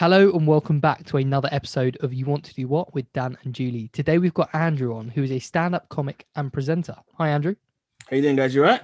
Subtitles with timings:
[0.00, 3.36] Hello and welcome back to another episode of You Want to Do What with Dan
[3.44, 3.88] and Julie.
[3.88, 6.96] Today we've got Andrew on, who is a stand-up comic and presenter.
[7.18, 7.54] Hi, Andrew.
[8.08, 8.54] How you doing, guys?
[8.54, 8.80] You right?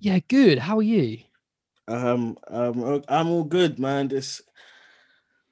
[0.00, 0.58] Yeah, good.
[0.58, 1.18] How are you?
[1.86, 4.08] Um, um, I'm all good, man.
[4.08, 4.40] Just,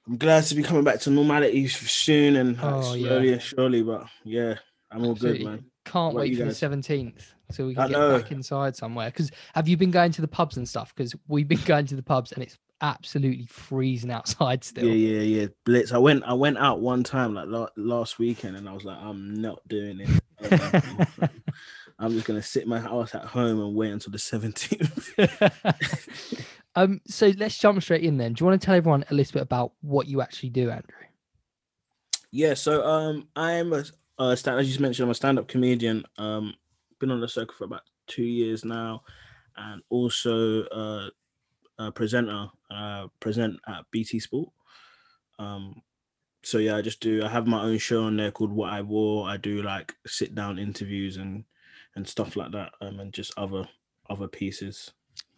[0.06, 3.08] I'm glad to be coming back to normality soon and Oh, yeah.
[3.08, 3.82] slowly and surely.
[3.82, 4.54] But yeah,
[4.90, 5.38] I'm all Absolutely.
[5.40, 5.64] good, man.
[5.84, 8.18] Can't What wait for the seventeenth so we I can get know.
[8.18, 9.10] back inside somewhere.
[9.10, 10.94] Because have you been going to the pubs and stuff?
[10.96, 14.86] Because we've been going to the pubs and it's absolutely freezing outside still.
[14.86, 15.46] Yeah, yeah, yeah.
[15.64, 15.92] Blitz.
[15.92, 18.98] I went, I went out one time like la- last weekend, and I was like,
[18.98, 20.10] I'm not doing it.
[21.98, 25.52] I'm just gonna sit my house at home and wait until the 17th.
[26.74, 28.32] um, so let's jump straight in then.
[28.32, 30.96] Do you want to tell everyone a little bit about what you actually do, Andrew?
[32.32, 33.84] Yeah, so um, I'm a,
[34.18, 36.04] a stand, as you mentioned, I'm a stand-up comedian.
[36.18, 36.54] Um,
[36.98, 39.02] been on the circuit for about two years now,
[39.56, 41.10] and also uh,
[41.78, 42.48] a presenter.
[42.74, 44.50] Uh, present at BT Sport.
[45.38, 45.82] Um,
[46.42, 47.24] so yeah, I just do.
[47.24, 49.28] I have my own show on there called What I Wore.
[49.28, 51.44] I do like sit-down interviews and
[51.96, 53.68] and stuff like that, um, and just other
[54.10, 54.92] other pieces.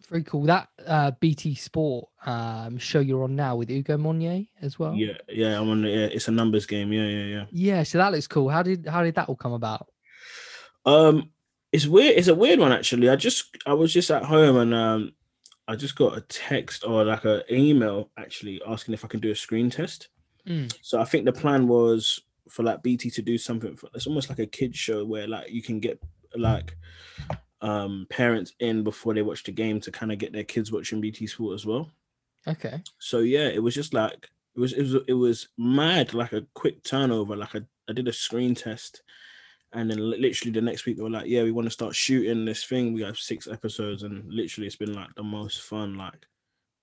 [0.09, 0.43] Very cool.
[0.43, 4.95] That uh, BT Sport um, show you're on now with Hugo Monnier as well.
[4.95, 5.81] Yeah, yeah, I'm on.
[5.81, 6.93] The, yeah, it's a numbers game.
[6.93, 7.45] Yeah, yeah, yeah.
[7.51, 8.49] Yeah, so that looks cool.
[8.49, 9.87] How did how did that all come about?
[10.85, 11.31] Um,
[11.71, 12.17] it's weird.
[12.17, 13.09] It's a weird one actually.
[13.09, 15.11] I just I was just at home and um,
[15.67, 19.31] I just got a text or like an email actually asking if I can do
[19.31, 20.09] a screen test.
[20.47, 20.73] Mm.
[20.81, 23.75] So I think the plan was for like BT to do something.
[23.75, 26.01] For, it's almost like a kids show where like you can get
[26.35, 26.75] like
[27.61, 31.01] um parents in before they watch the game to kind of get their kids watching
[31.01, 31.89] BT Sport as well.
[32.47, 32.81] Okay.
[32.99, 36.45] So yeah, it was just like it was it was it was mad like a
[36.53, 37.35] quick turnover.
[37.35, 39.01] Like I, I did a screen test,
[39.73, 42.45] and then literally the next week they were like, yeah, we want to start shooting
[42.45, 42.93] this thing.
[42.93, 46.25] We have six episodes, and literally it's been like the most fun, like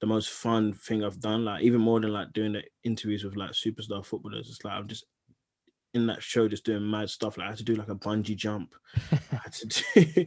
[0.00, 1.44] the most fun thing I've done.
[1.44, 4.48] Like even more than like doing the interviews with like superstar footballers.
[4.48, 5.06] It's like I'm just
[5.94, 7.38] in that show just doing mad stuff.
[7.38, 8.74] Like I had to do like a bungee jump.
[9.12, 10.26] I had to do I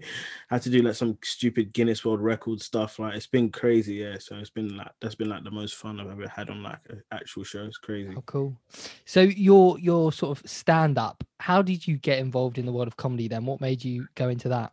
[0.55, 2.99] had to do like some stupid Guinness World Record stuff.
[2.99, 4.17] Like it's been crazy, yeah.
[4.19, 6.79] So it's been like that's been like the most fun I've ever had on like
[6.89, 7.65] an actual show.
[7.65, 8.13] It's crazy.
[8.15, 8.57] Oh, cool.
[9.05, 11.23] So your your sort of stand up.
[11.39, 13.27] How did you get involved in the world of comedy?
[13.27, 14.71] Then, what made you go into that?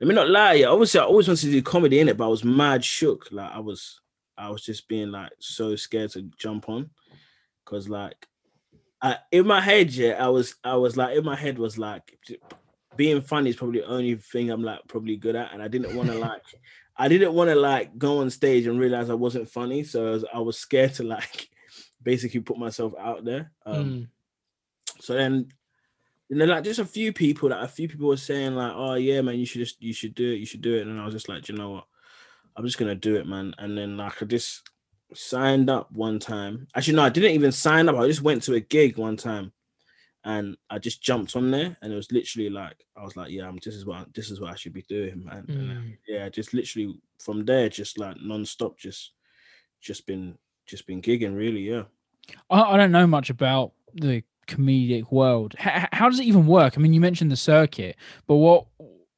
[0.00, 0.66] Let me not lie, yeah.
[0.66, 3.28] Obviously, I always wanted to do comedy in it, but I was mad shook.
[3.30, 4.00] Like I was,
[4.36, 6.90] I was just being like so scared to jump on,
[7.64, 8.26] cause like,
[9.04, 12.18] I in my head, yeah, I was, I was like, in my head was like,
[12.96, 15.92] being funny is probably the only thing I'm like probably good at, and I didn't
[15.92, 16.42] want to like,
[16.96, 20.10] I didn't want to like go on stage and realize I wasn't funny, so I
[20.10, 21.50] was, I was scared to like,
[22.02, 23.52] basically put myself out there.
[23.66, 24.08] Um, Mm.
[25.00, 25.48] so then,
[26.30, 28.94] and then like just a few people, like a few people were saying like, "Oh
[28.94, 31.04] yeah, man, you should just you should do it, you should do it." And I
[31.04, 31.84] was just like, you know what?
[32.56, 34.68] I'm just gonna do it, man." And then like I just
[35.16, 36.66] signed up one time.
[36.74, 37.96] Actually, no, I didn't even sign up.
[37.96, 39.52] I just went to a gig one time,
[40.24, 43.46] and I just jumped on there, and it was literally like I was like, "Yeah,
[43.48, 45.74] I'm, this is what I- this is what I should be doing, man." And, uh,
[45.74, 45.96] Mm.
[46.08, 49.12] yeah, just literally from there, just like non-stop, just
[49.80, 51.82] just been just been gigging, really, yeah.
[52.50, 55.54] I, I don't know much about the comedic world.
[55.58, 56.74] H- how does it even work?
[56.76, 57.96] I mean, you mentioned the circuit,
[58.26, 58.66] but what?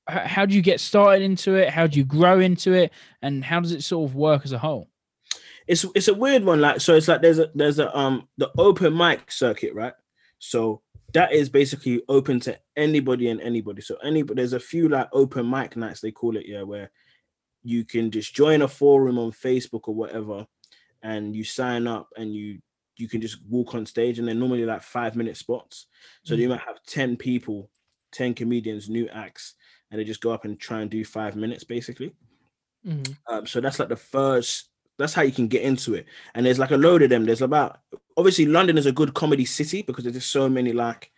[0.09, 1.71] How do you get started into it?
[1.71, 2.93] How do you grow into it?
[3.23, 4.89] And how does it sort of work as a whole?
[5.67, 8.51] It's it's a weird one like so it's like there's a there's a um the
[8.59, 9.95] open mic circuit right
[10.39, 10.83] so
[11.13, 15.49] that is basically open to anybody and anybody so anybody there's a few like open
[15.49, 16.91] mic nights they call it yeah where
[17.65, 20.47] you can just join a forum on facebook or whatever
[21.03, 22.59] and you sign up and you
[22.97, 25.87] you can just walk on stage and they're normally like five minute spots
[26.25, 27.71] so you might have 10 people
[28.13, 29.55] 10 comedians new acts
[29.91, 32.15] and they just go up and try and do five minutes basically
[32.87, 33.17] Mhm.
[33.27, 34.71] um, so that's like the first.
[34.99, 36.07] That's how you can get into it.
[36.35, 37.27] And there's like a load of them.
[37.27, 37.81] There's about
[38.17, 41.11] obviously London is a good comedy city because there's just so many like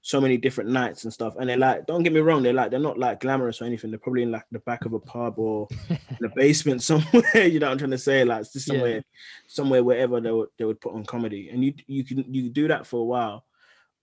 [0.00, 1.34] so many different nights and stuff.
[1.36, 3.90] And they're like, don't get me wrong, they're like they're not like glamorous or anything.
[3.90, 7.44] They're probably in like the back of a pub or in the basement somewhere.
[7.44, 8.24] you know what I'm trying to say?
[8.24, 8.74] Like it's just Yeah.
[8.74, 9.04] somewhere,
[9.48, 11.50] somewhere wherever they would they would put on comedy.
[11.50, 13.44] And you you can you do that for a while.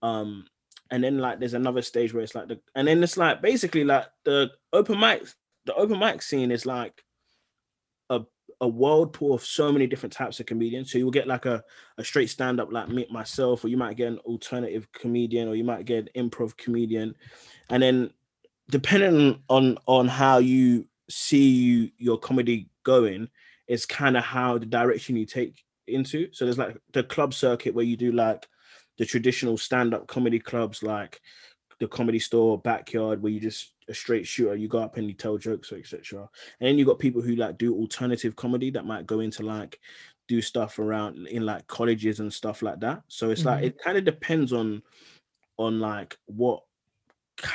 [0.02, 0.44] Um
[0.90, 3.84] and then like there's another stage where it's like the and then it's like basically
[3.84, 5.24] like the open mic
[5.64, 7.02] the open mic scene is like
[8.10, 8.20] a
[8.60, 10.90] a world pool of so many different types of comedians.
[10.90, 11.62] So you'll get like a,
[11.98, 15.64] a straight stand-up like me myself, or you might get an alternative comedian, or you
[15.64, 17.14] might get an improv comedian.
[17.70, 18.10] And then
[18.70, 23.28] depending on on how you see you, your comedy going,
[23.68, 26.32] is kind of how the direction you take into.
[26.32, 28.46] So there's like the club circuit where you do like
[28.98, 31.20] the traditional stand-up comedy clubs like
[31.80, 35.12] the comedy store backyard where you just a straight shooter you go up and you
[35.14, 36.20] tell jokes or etc
[36.60, 39.78] and then you got people who like do alternative comedy that might go into like
[40.26, 43.02] do stuff around in like colleges and stuff like that.
[43.08, 43.66] So it's like Mhm.
[43.66, 44.82] it kind of depends on
[45.58, 46.62] on like what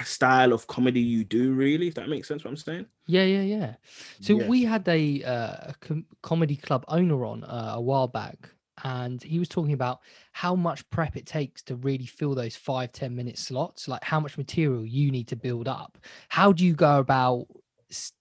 [0.04, 3.42] style of comedy you do really if that makes sense what i'm saying Yeah, yeah,
[3.42, 3.76] yeah.
[4.22, 4.48] So Yeah.
[4.48, 8.38] we had a, uh, a com- comedy club owner on uh, a while back,
[8.84, 10.00] and he was talking about
[10.32, 14.20] how much prep it takes to really fill those five ten minute slots, like how
[14.20, 15.98] much material you need to build up.
[16.30, 17.48] How do you go about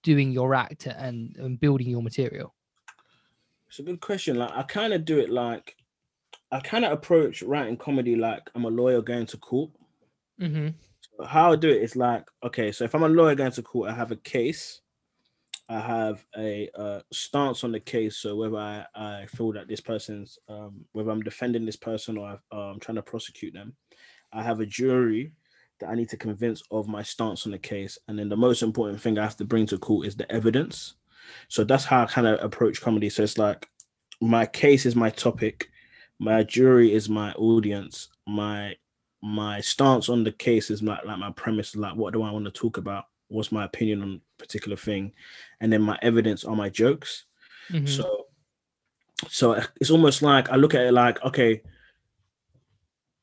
[0.03, 2.53] doing your act and, and building your material?
[3.67, 5.75] it's a good question like i kind of do it like
[6.51, 9.69] i kind of approach writing comedy like i'm a lawyer going to court
[10.41, 11.25] Mm-hmm.
[11.25, 13.89] how I do it is like, okay, so if I'm a lawyer going to court,
[13.89, 14.81] I have a case,
[15.69, 18.17] I have a uh, stance on the case.
[18.17, 22.27] So whether I, I feel that this person's, um, whether I'm defending this person or
[22.27, 23.75] I, uh, I'm trying to prosecute them,
[24.33, 25.31] I have a jury
[25.79, 27.99] that I need to convince of my stance on the case.
[28.07, 30.95] And then the most important thing I have to bring to court is the evidence.
[31.49, 33.09] So that's how I kind of approach comedy.
[33.09, 33.67] So it's like,
[34.21, 35.69] my case is my topic,
[36.17, 38.75] my jury is my audience, my
[39.21, 42.45] my stance on the case is like, like my premise like what do i want
[42.45, 45.13] to talk about what's my opinion on a particular thing
[45.61, 47.25] and then my evidence are my jokes
[47.71, 47.85] Mm-hmm.
[47.85, 48.25] so
[49.27, 51.61] so it's almost like i look at it like okay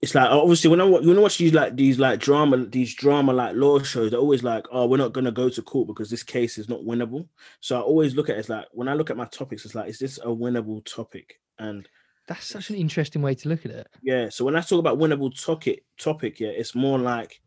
[0.02, 3.32] it's like obviously when i when I watch these like these like drama these drama
[3.32, 6.10] like law shows they're always like oh we're not going to go to court because
[6.10, 7.26] this case is not winnable
[7.60, 9.74] so i always look at it as like when i look at my topics it's
[9.74, 11.88] like is this a winnable topic and
[12.28, 13.86] That's such an interesting way to look at it.
[14.02, 14.28] yeah.
[14.28, 17.40] So when I talk about winnable topic, topic, yeah, it's more like,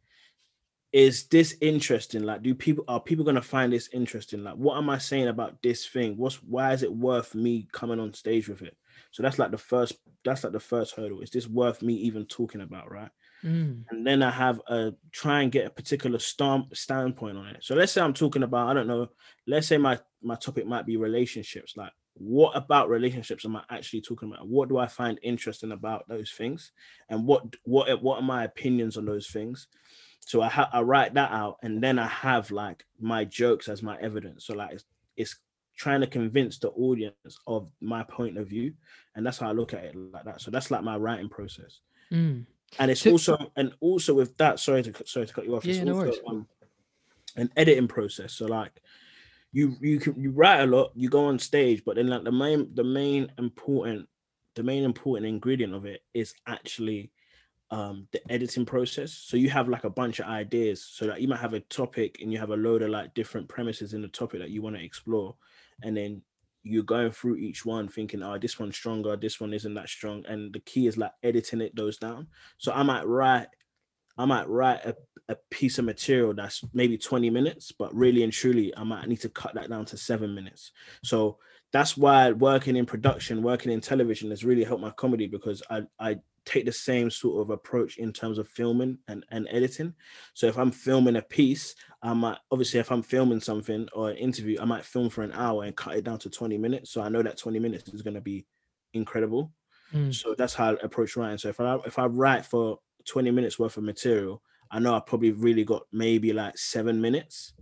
[0.91, 2.23] is this interesting?
[2.23, 4.43] Like, do people are people gonna find this interesting?
[4.43, 6.17] Like, what am I saying about this thing?
[6.17, 8.75] What's why is it worth me coming on stage with it?
[9.11, 9.97] So that's like the first.
[10.25, 11.21] That's like the first hurdle.
[11.21, 12.91] Is this worth me even talking about?
[12.91, 13.09] Right.
[13.43, 13.85] Mm.
[13.89, 17.63] And then I have a try and get a particular stamp standpoint on it.
[17.63, 19.09] So let's say I'm talking about I don't know.
[19.47, 21.77] Let's say my my topic might be relationships.
[21.77, 24.47] Like, what about relationships am I actually talking about?
[24.47, 26.71] What do I find interesting about those things?
[27.09, 29.67] And what what what are my opinions on those things?
[30.29, 33.81] So I ha- I write that out, and then I have like my jokes as
[33.81, 34.45] my evidence.
[34.45, 34.85] So like it's,
[35.17, 35.35] it's
[35.75, 37.15] trying to convince the audience
[37.47, 38.73] of my point of view,
[39.15, 40.39] and that's how I look at it like that.
[40.39, 41.79] So that's like my writing process
[42.11, 42.45] Mm.
[42.79, 45.55] and it's So- also and also with that sorry to cut- sorry to cut you
[45.55, 46.47] off it's Yeah, no also um,
[47.35, 48.81] an editing process so like
[49.51, 52.31] you you can you write a lot you go on stage but then like the
[52.31, 54.07] main the main important
[54.55, 57.11] the main important ingredient of it is actually
[57.71, 59.13] um the editing process.
[59.13, 62.17] So you have like a bunch of ideas so that you might have a topic
[62.21, 64.75] and you have a load of like different premises in the topic that you want
[64.75, 65.35] to explore
[65.83, 66.21] and then
[66.63, 70.25] you're going through each one thinking oh this one's stronger this one isn't that strong
[70.27, 72.27] and the key is like editing it those down.
[72.57, 73.47] So i might write
[74.17, 74.95] i might write a,
[75.29, 79.21] a piece of material that's maybe 20 minutes but really and truly i might need
[79.21, 80.71] to cut that down to seven minutes.
[81.03, 81.37] So
[81.71, 85.81] that's why working in production working in television has really helped my comedy because i
[85.99, 89.93] i take the same sort of approach in terms of filming and, and editing
[90.33, 94.17] so if i'm filming a piece I might obviously if I'm filming something or an
[94.17, 96.91] interview, I might film for an hour and cut it down to 20 minutes.
[96.91, 98.45] So I know that 20 minutes is going to be
[98.93, 99.51] incredible.
[99.93, 100.13] Mm.
[100.13, 101.37] So that's how I approach writing.
[101.37, 105.01] So if I if I write for 20 minutes worth of material, I know I
[105.01, 107.53] probably really got maybe like seven minutes.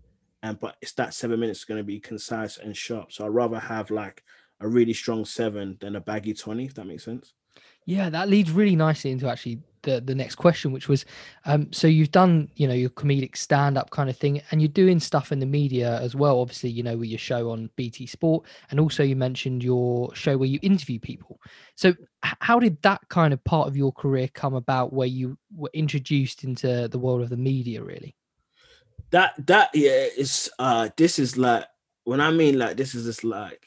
[0.43, 3.11] And but it's that seven minutes going to be concise and sharp.
[3.11, 4.23] So I'd rather have like
[4.59, 7.33] a really strong seven than a baggy 20, if that makes sense.
[7.87, 11.05] Yeah, that leads really nicely into actually the the next question, which was,
[11.45, 14.67] um, so you've done you know your comedic stand up kind of thing, and you're
[14.67, 16.39] doing stuff in the media as well.
[16.39, 20.37] Obviously, you know with your show on BT Sport, and also you mentioned your show
[20.37, 21.39] where you interview people.
[21.75, 25.71] So how did that kind of part of your career come about, where you were
[25.73, 27.81] introduced into the world of the media?
[27.81, 28.15] Really?
[29.11, 31.65] that that yeah is uh this is like
[32.03, 33.66] when i mean like this is just like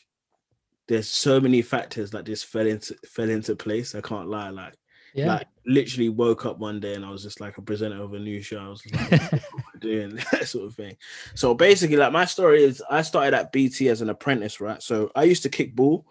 [0.90, 4.75] there's so many factors that just fell into fell into place i can't lie like
[5.14, 5.35] Yeah.
[5.35, 8.18] like literally woke up one day and i was just like a presenter of a
[8.18, 8.59] new show.
[8.59, 9.23] I was like what
[9.54, 10.11] am I doing?
[10.32, 10.97] That sort of thing.
[11.35, 14.82] So basically like my story is i started at bt as an apprentice right?
[14.82, 16.06] So i used to kick ball.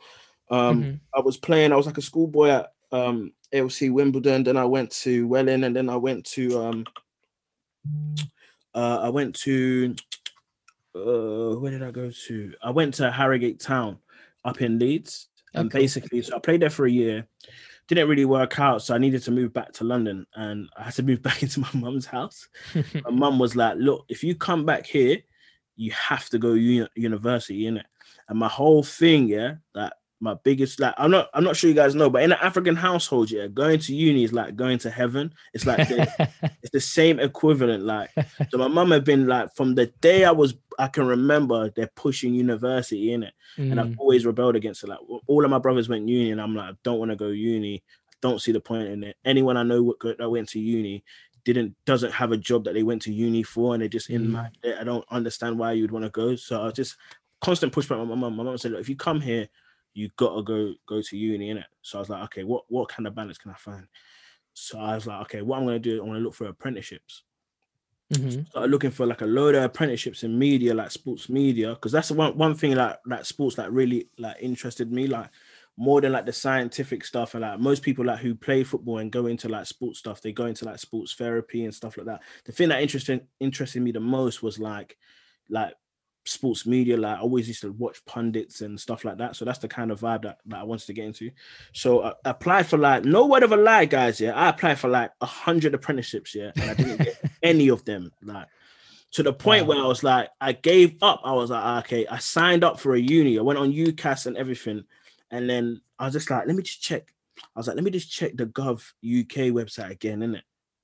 [0.50, 1.00] Um Mhm.
[1.13, 4.43] i was playing i was like a schoolboy at um lc wimbledon.
[4.43, 6.86] Then i went to welling and then i went to um
[8.75, 9.95] uh, I went to
[10.95, 12.53] uh, where did I go to?
[12.62, 13.98] I went to Harrogate Town
[14.46, 15.81] up in Leeds, and cool.
[15.81, 17.27] basically, so I played there for a year.
[17.88, 20.93] Didn't really work out, so I needed to move back to London, and I had
[20.96, 22.48] to move back into my mum's house.
[23.03, 25.17] My mum was like, "Look, if you come back here,
[25.75, 27.84] you have to go uni- university, innit?"
[28.27, 31.75] And my whole thing, yeah, that my biggest like I'm not I'm not sure you
[31.75, 34.89] guys know, but in an African household, yeah, going to uni is like going to
[34.89, 35.33] heaven.
[35.53, 36.29] It's like the,
[36.61, 37.83] it's the same equivalent.
[37.83, 38.09] Like
[38.49, 41.91] so, my mum had been like from the day I was I can remember they're
[41.95, 43.71] pushing university in it, mm.
[43.71, 43.99] and I've mm.
[43.99, 44.88] always rebelled against it.
[44.88, 47.27] Like all of my brothers went uni, and I'm like I don't want to go
[47.27, 47.83] uni.
[48.09, 49.15] I don't see the point in it.
[49.23, 51.03] Anyone I know that went to uni
[51.45, 54.27] didn't doesn't have a job that they went to uni for, and they're just in
[54.27, 54.31] mm.
[54.31, 54.49] my.
[54.79, 56.35] I don't understand why you'd want to go.
[56.35, 56.97] So I just
[57.41, 58.05] constant pushback.
[58.05, 59.47] My mum, my mum said, Look, if you come here
[60.00, 61.65] you gotta go go to uni in it.
[61.82, 63.86] So I was like, okay, what what kind of balance can I find?
[64.53, 67.24] So I was like, okay, what I'm gonna do, I'm gonna look for apprenticeships.
[68.13, 68.44] Mm-hmm.
[68.50, 72.08] Started looking for like a load of apprenticeships in media, like sports media, because that's
[72.08, 75.29] the one one thing like that sports like really like interested me, like
[75.75, 79.12] more than like the scientific stuff and like most people like who play football and
[79.12, 82.22] go into like sports stuff, they go into like sports therapy and stuff like that.
[82.46, 84.98] The thing that interested interested me the most was like
[85.50, 85.74] like
[86.29, 86.98] sports media.
[86.98, 89.36] Like I always used to watch pundits and stuff like that.
[89.36, 91.31] So that's the kind of vibe that, that I wanted to get into.
[91.74, 94.21] So I applied for like no word of a lie, guys.
[94.21, 96.36] Yeah, I applied for like a hundred apprenticeships.
[96.36, 98.12] Yeah, and I didn't get any of them.
[98.24, 98.48] Like
[99.12, 99.75] to the point wow.
[99.75, 101.21] where I was like, I gave up.
[101.24, 103.39] I was like, ah, okay, I signed up for a uni.
[103.39, 104.83] I went on UCAS and everything,
[105.31, 107.13] and then I was just like, let me just check.
[107.38, 110.41] I was like, let me just check the Gov UK website again, innit?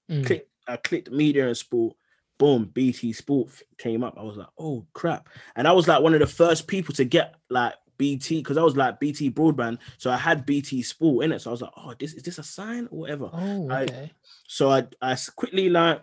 [0.09, 0.25] Mm.
[0.25, 1.95] Click, I clicked media and sport
[2.37, 4.15] boom, BT Sport came up.
[4.17, 5.29] I was like, oh crap.
[5.55, 8.63] And I was like one of the first people to get like BT because I
[8.63, 9.79] was like BT broadband.
[9.97, 11.41] So I had BT Sport in it.
[11.41, 13.29] So I was like, oh, this is this a sign or whatever?
[13.31, 14.03] Oh, okay.
[14.03, 14.11] I,
[14.47, 16.01] so I I quickly like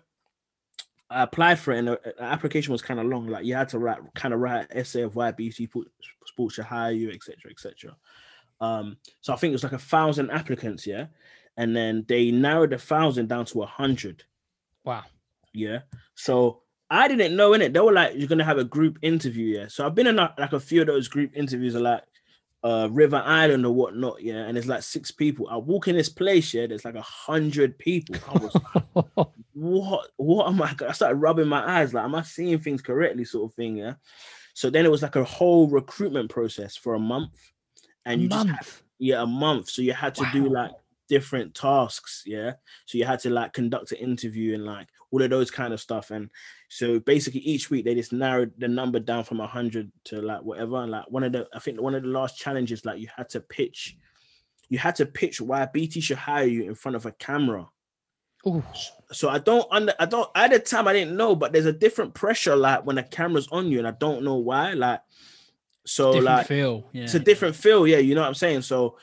[1.10, 3.26] I applied for it and the, the application was kind of long.
[3.26, 5.68] Like you had to write kind of write an essay of why BT
[6.26, 7.50] Sports should hire you, etc.
[7.50, 7.96] etc.
[8.60, 11.06] Um, so I think it was like a thousand applicants, yeah.
[11.56, 14.24] And then they narrowed a thousand down to a hundred.
[14.84, 15.04] Wow.
[15.52, 15.80] Yeah.
[16.14, 17.72] So I didn't know in it.
[17.72, 19.58] They were like, you're gonna have a group interview.
[19.58, 19.68] Yeah.
[19.68, 22.02] So I've been in a, like a few of those group interviews, are like
[22.64, 24.22] uh River Island or whatnot.
[24.22, 24.44] Yeah.
[24.44, 25.48] And it's like six people.
[25.48, 26.52] I walk in this place.
[26.54, 26.66] Yeah.
[26.66, 28.16] There's like a hundred people.
[28.28, 30.10] I was what?
[30.16, 30.74] What am I?
[30.86, 31.94] I started rubbing my eyes.
[31.94, 33.24] Like, am I seeing things correctly?
[33.24, 33.76] Sort of thing.
[33.76, 33.94] Yeah.
[34.54, 37.30] So then it was like a whole recruitment process for a month,
[38.04, 38.50] and you month.
[38.50, 39.70] just had, yeah a month.
[39.70, 40.32] So you had to wow.
[40.32, 40.70] do like
[41.12, 42.52] different tasks yeah?
[42.86, 45.80] So you had to like conduct an interview and like all of those kind of
[45.80, 46.30] stuff and
[46.70, 50.82] so basically each week they just narrowed the number down from 100 to like whatever
[50.82, 53.28] and like one of the i think one of the last challenges like you had
[53.28, 53.98] to pitch
[54.70, 57.68] you had to pitch why bt should hire you in front of a camera.
[58.46, 58.64] Ooh.
[59.12, 61.72] so i don't under i don't at the time i didn't know but there's a
[61.72, 65.00] different pressure like when the camera's on you and i don't know why like
[65.84, 68.62] so like feel yeah it's a different feel yeah you know what i'm saying?
[68.62, 68.96] So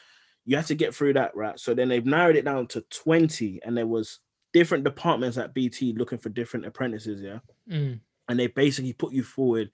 [0.49, 1.59] you have to get through that, right?
[1.59, 4.17] So then they've narrowed it down to 20, and there was
[4.51, 7.37] different departments at BT looking for different apprentices, yeah.
[7.69, 7.99] Mm.
[8.27, 9.69] And they basically put you forward,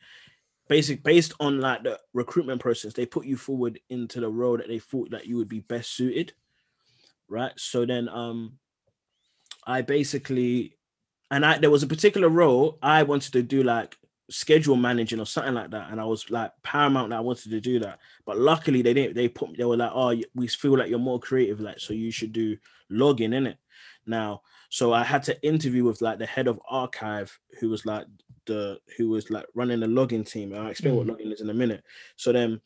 [0.67, 4.67] basic based on like the recruitment process, they put you forward into the role that
[4.67, 6.33] they thought that you would be best suited.
[7.29, 7.53] Right.
[7.55, 8.59] So then um
[9.65, 10.75] I basically
[11.31, 13.97] and I there was a particular role I wanted to do like
[14.29, 17.61] schedule managing or something like that and i was like paramount that i wanted to
[17.61, 20.89] do that but luckily they didn't they put they were like oh we feel like
[20.89, 22.57] you're more creative like so you should do
[22.89, 23.57] logging in it
[24.07, 28.05] now so i had to interview with like the head of archive who was like
[28.47, 30.97] the who was like running the logging team And i'll explain mm.
[30.97, 31.83] what logging is in a minute
[32.15, 32.61] so then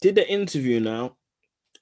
[0.00, 1.16] did the interview now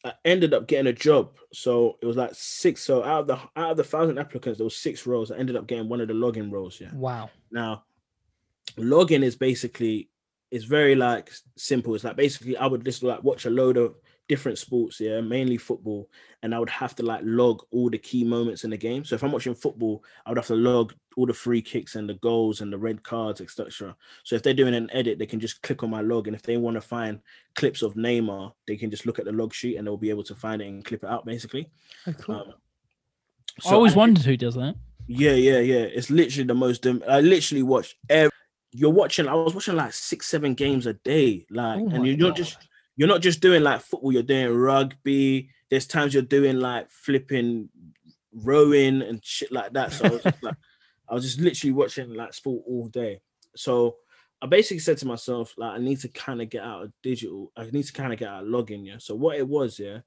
[0.05, 1.37] I ended up getting a job.
[1.53, 2.85] So it was like six.
[2.85, 5.33] So out of the out of the thousand applicants, there was six roles.
[5.33, 6.81] I ended up getting one of the logging roles.
[6.81, 6.95] Yeah.
[6.95, 7.31] Wow.
[7.51, 7.83] Now
[8.79, 10.11] logging is basically
[10.51, 11.95] it's very like simple.
[11.95, 13.97] It's like basically I would just like watch a load of
[14.29, 16.09] different sports, yeah, mainly football,
[16.43, 19.05] and I would have to like log all the key moments in the game.
[19.05, 22.09] So if I'm watching football, I would have to log all the free kicks and
[22.09, 23.97] the goals and the red cards, etc.
[24.25, 26.43] So if they're doing an edit, they can just click on my log, and if
[26.43, 27.21] they want to find
[27.57, 30.25] clips of Neymar, they can just look at the log sheet and they'll be able
[30.25, 31.71] to find it and clip it out, basically.
[32.07, 32.35] Oh, cool.
[32.35, 32.55] Um,
[33.61, 34.77] so I always I, wondered who does that.
[35.07, 35.81] Yeah, yeah, yeah.
[35.81, 36.87] It's literally the most.
[36.87, 38.31] I literally watch every
[38.73, 39.29] you're watching.
[39.29, 42.59] I was watching like six, seven games a day, like, oh and you're not just
[42.97, 44.13] you're not just doing like football.
[44.13, 45.51] You're doing rugby.
[45.71, 47.69] There's times you're doing like flipping,
[48.33, 49.93] rowing and shit like that.
[49.93, 50.57] So I was like,
[51.09, 53.21] I was just literally watching like sport all day.
[53.57, 53.97] So
[54.43, 57.53] I basically said to myself, like, I need to kind of get out of digital.
[57.57, 58.85] I need to kind of get out of logging.
[58.85, 58.97] Yeah.
[58.99, 59.99] So what it was, yeah,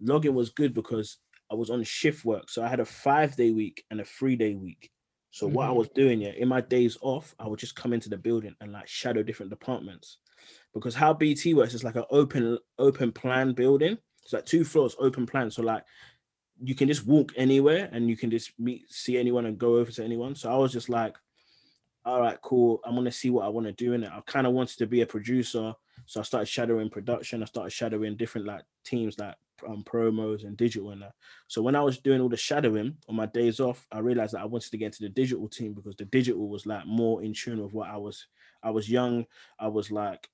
[0.00, 1.18] logging was good because
[1.50, 2.50] I was on shift work.
[2.50, 4.90] So I had a five day week and a three day week.
[5.30, 5.56] So mm-hmm.
[5.56, 5.78] what I mm-hmm.
[5.78, 8.72] was doing, yeah, in my days off, I would just come into the building and
[8.72, 10.18] like shadow different departments.
[10.74, 13.98] Because how BT works is like an open open plan building.
[14.22, 15.50] It's like two floors, open plan.
[15.50, 15.84] So like
[16.62, 19.90] you can just walk anywhere and you can just meet see anyone and go over
[19.92, 20.34] to anyone.
[20.34, 21.16] So I was just like,
[22.04, 22.80] all right, cool.
[22.84, 24.10] I'm gonna see what I want to do in it.
[24.12, 25.74] I kind of wanted to be a producer
[26.06, 27.42] So I started shadowing production.
[27.42, 29.34] I started shadowing different like teams like
[29.66, 31.14] um, promos and digital and that.
[31.48, 34.40] So when I was doing all the shadowing on my days off, I realized that
[34.42, 37.32] I wanted to get into the digital team because the digital was like more in
[37.34, 38.26] tune with what I was.
[38.62, 39.26] I was young.
[39.58, 40.28] I was like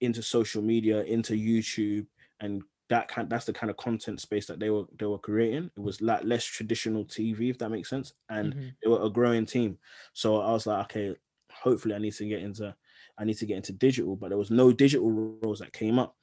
[0.00, 2.06] into social media, into YouTube,
[2.40, 5.70] and that kind that's the kind of content space that they were they were creating.
[5.76, 8.14] It was like less traditional TV, if that makes sense.
[8.28, 8.76] And Mhm.
[8.82, 9.78] they were a growing team.
[10.12, 11.16] So I was like, okay,
[11.52, 12.74] hopefully I need to get into
[13.18, 16.16] I need to get into digital, but there was no digital roles that came up.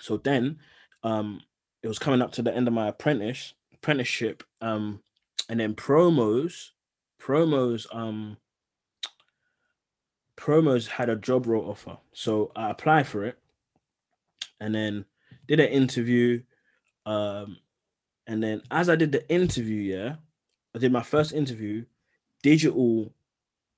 [0.00, 0.60] So then
[1.02, 1.40] um
[1.82, 4.42] it was coming up to the end of my apprentice apprenticeship.
[4.60, 5.02] Um
[5.48, 6.70] and then promos,
[7.20, 8.36] promos, um
[10.36, 11.98] promos had a job role offer.
[12.12, 13.38] So I applied for it
[14.60, 15.04] and then
[15.46, 16.42] did an interview.
[17.06, 17.58] Um
[18.26, 20.16] and then as I did the interview, yeah,
[20.74, 21.84] I did my first interview,
[22.42, 23.12] digital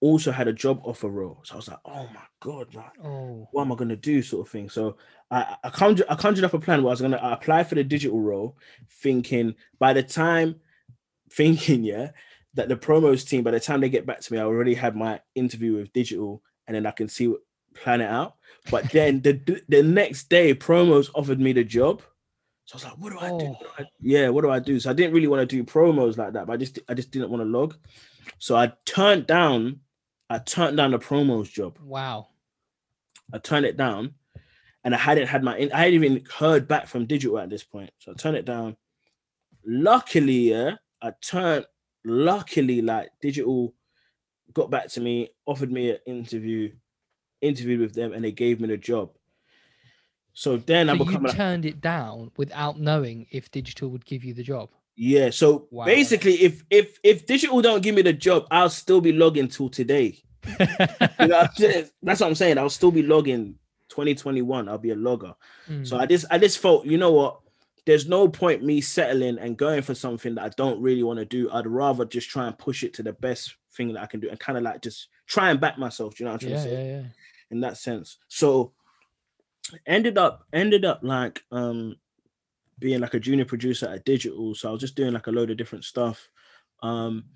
[0.01, 1.41] also had a job offer role.
[1.45, 4.47] So I was like, oh my god, like Oh, what am I gonna do, sort
[4.47, 4.69] of thing.
[4.71, 4.97] So
[5.31, 7.85] I I conjured I conjured up a plan where I was gonna apply for the
[7.85, 8.57] digital role,
[9.03, 10.57] thinking by the time
[11.33, 12.11] thinking yeah
[12.55, 14.97] that the promos team by the time they get back to me, I already had
[14.97, 17.41] my interview with digital, and then I can see what
[17.75, 18.35] plan it out.
[18.71, 22.03] But then the the next day, promos offered me the job.
[22.65, 23.47] So I was like, what do I do?
[23.47, 23.49] Oh.
[23.53, 24.81] What do I- yeah, what do I do?
[24.81, 27.11] So I didn't really want to do promos like that, but I just I just
[27.11, 27.77] didn't want to log.
[28.39, 29.81] So I turned down,
[30.31, 31.79] I turned down the promos job.
[31.83, 32.29] wow.
[33.33, 34.15] I turned it down,
[34.83, 35.57] and I hadn't had my.
[35.57, 38.77] I hadn't even heard back from digital at this point, so I turned it down.
[39.65, 41.67] Luckily, yeah, I turned.
[42.05, 43.75] Luckily, like digital
[44.53, 46.73] got back to me, offered me an interview,
[47.41, 49.11] interviewed with them, and they gave me the job.
[50.33, 54.05] So then I So you become like, turned it down without knowing if digital would
[54.05, 54.71] give you the job.
[55.03, 55.31] Yeah.
[55.31, 55.87] So Wow.
[55.87, 59.71] basically, if if if digital don't give me the job, I'll still be logging till
[59.71, 60.19] today.
[61.21, 61.49] You know,
[62.03, 62.59] that's what I'm saying.
[62.59, 63.55] I'll still be logging
[63.89, 64.69] 2021.
[64.69, 65.35] I'll be a logger.
[65.67, 66.01] So Mm.
[66.01, 67.41] I just I just felt, you know what?
[67.87, 71.25] There's no point me settling and going for something that I don't really want to
[71.25, 71.51] do.
[71.51, 74.29] I'd rather just try and push it to the best thing that I can do
[74.29, 76.15] and kind of like just try and back myself.
[76.15, 76.87] Do you know what I'm trying yeah, to say?
[76.91, 77.07] yeah, yeah.
[77.51, 78.19] In that sense.
[78.29, 78.73] So
[79.87, 81.97] ended up ended up like um
[82.81, 84.55] being like a junior producer at digital.
[84.55, 86.29] So I was just doing like a load of different stuff.
[86.83, 87.27] Um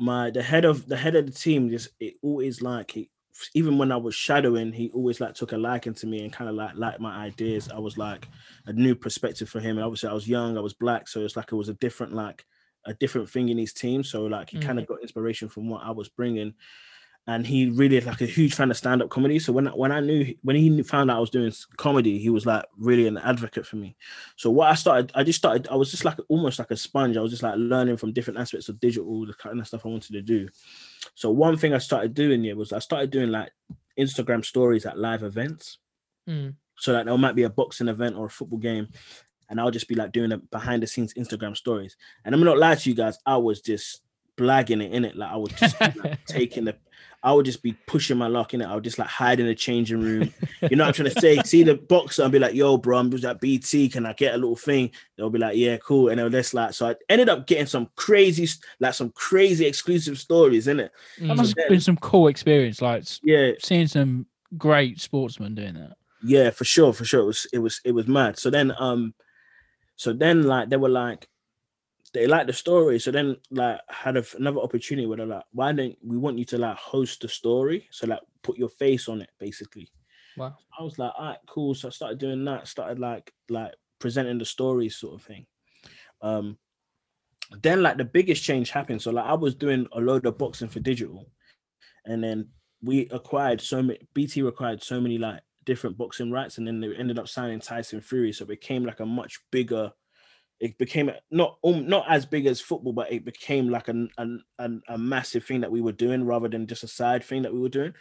[0.00, 3.10] my the head of the head of the team just it always like he
[3.54, 6.48] even when I was shadowing, he always like took a liking to me and kind
[6.48, 7.68] of like liked my ideas.
[7.68, 8.28] I was like
[8.66, 9.76] a new perspective for him.
[9.76, 12.12] And obviously I was young, I was black, so it's like it was a different
[12.12, 12.46] like
[12.86, 14.04] a different thing in his team.
[14.04, 14.60] So like he Mm.
[14.60, 16.54] kind of got inspiration from what I was bringing.
[17.26, 19.38] And he really like a huge fan of stand-up comedy.
[19.38, 22.28] So when I- when I knew when he found out I was doing comedy, he
[22.28, 23.96] was like really an advocate for me.
[24.36, 27.16] So what I started, I just started, I was just like almost like a sponge.
[27.16, 29.88] I was just like learning from different aspects of digital, the kind of stuff I
[29.88, 30.48] wanted to do.
[31.14, 33.52] So one thing I started doing here was I started doing like
[33.98, 35.78] Instagram stories at live events.
[36.28, 36.56] Mm.
[36.76, 38.88] So that there might be a boxing event or a football game,
[39.48, 41.96] and I'll just be like doing a behind the scenes Instagram stories.
[42.24, 44.02] And I'm not lie to you guys, I was just
[44.36, 45.16] blagging it in it.
[45.16, 46.76] Like I would just be, like, taking the
[47.22, 48.66] I would just be pushing my luck in it.
[48.66, 50.34] I would just like hide in the changing room.
[50.68, 51.42] You know what I'm trying to say?
[51.42, 53.88] See the boxer and be like, yo, bro, I'm just at BT.
[53.88, 54.90] Can I get a little thing?
[55.16, 56.10] They'll be like, yeah, cool.
[56.10, 58.46] And they'll just like, so I ended up getting some crazy,
[58.78, 60.92] like some crazy exclusive stories in it.
[61.18, 61.36] That Mm.
[61.36, 64.26] must have been some cool experience, like Yeah, seeing some
[64.58, 65.96] great sportsmen doing that.
[66.22, 67.20] yeah, for sure, for sure.
[67.22, 68.38] It was it was it was mad.
[68.38, 69.14] So then um
[69.96, 71.26] so then like they were like
[72.14, 72.98] they liked the story.
[72.98, 76.44] So then like had a, another opportunity where they're like, why don't we want you
[76.46, 77.88] to like host the story?
[77.90, 79.90] So like put your face on it basically.
[80.36, 80.56] Wow.
[80.78, 81.74] I was like, all right, cool.
[81.74, 85.44] So I started doing that, started like like presenting the stories sort of thing.
[86.22, 86.56] Um
[87.60, 89.02] then like the biggest change happened.
[89.02, 91.28] So like I was doing a load of boxing for digital,
[92.06, 92.48] and then
[92.82, 96.94] we acquired so many BT required so many like different boxing rights, and then they
[96.94, 98.32] ended up signing Tyson Fury.
[98.32, 99.92] So it became like a much bigger.
[100.60, 104.42] It became not um, not as big as football, but it became like an, an,
[104.58, 107.52] an a massive thing that we were doing rather than just a side thing that
[107.52, 107.92] we were doing.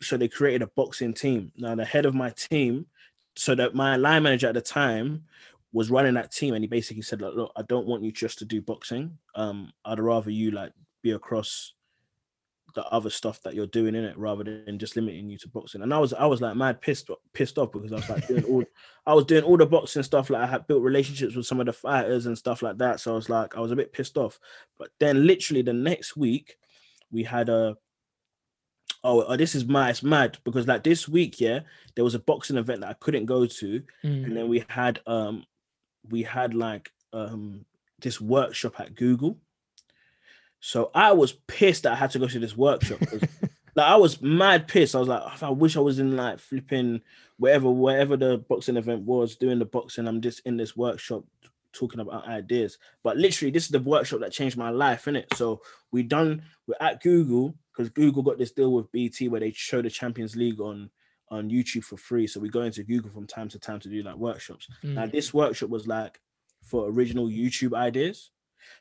[0.00, 1.52] So they created a boxing team.
[1.56, 2.86] Now the head of my team,
[3.36, 5.24] so that my line manager at the time
[5.72, 8.44] was running that team, and he basically said, "Look, I don't want you just to
[8.44, 9.18] do boxing.
[9.34, 11.73] Um, I'd rather you like be across
[12.74, 15.82] the other stuff that you're doing in it rather than just limiting you to boxing."
[15.82, 18.44] And I was, I was like mad pissed, pissed off because I was like doing
[18.44, 18.64] all,
[19.06, 20.30] I was doing all the boxing stuff.
[20.30, 23.00] Like I had built relationships with some of the fighters and stuff like that.
[23.00, 24.38] So I was like, I was a bit pissed off.
[24.78, 26.56] But then, literally the next week,
[27.10, 27.76] we had a.
[29.02, 29.90] Oh, oh, this is mad.
[29.90, 31.60] It's mad because like this week, yeah,
[31.94, 34.24] there was a boxing event that I couldn't go to, Mm.
[34.24, 35.44] and then we had um
[36.10, 37.64] we had like um
[38.00, 39.38] this workshop at Google.
[40.66, 42.98] So I was pissed that I had to go to this workshop.
[43.76, 44.94] Like I was mad pissed.
[44.94, 47.00] I was like, I wish I was in like flipping
[47.38, 50.06] wherever, wherever the boxing event was, doing the boxing.
[50.06, 51.24] I'm just in this workshop
[51.72, 52.78] talking about ideas.
[53.02, 55.34] But literally, this is the workshop that changed my life, innit?
[55.34, 59.50] So we done we're at Google because Google got this deal with BT where they
[59.50, 60.88] show the Champions League on
[61.30, 62.28] on YouTube for free.
[62.28, 64.68] So we go into Google from time to time to do like workshops.
[64.84, 65.10] Now Mm.
[65.10, 66.20] this workshop was like
[66.62, 68.30] for original YouTube ideas.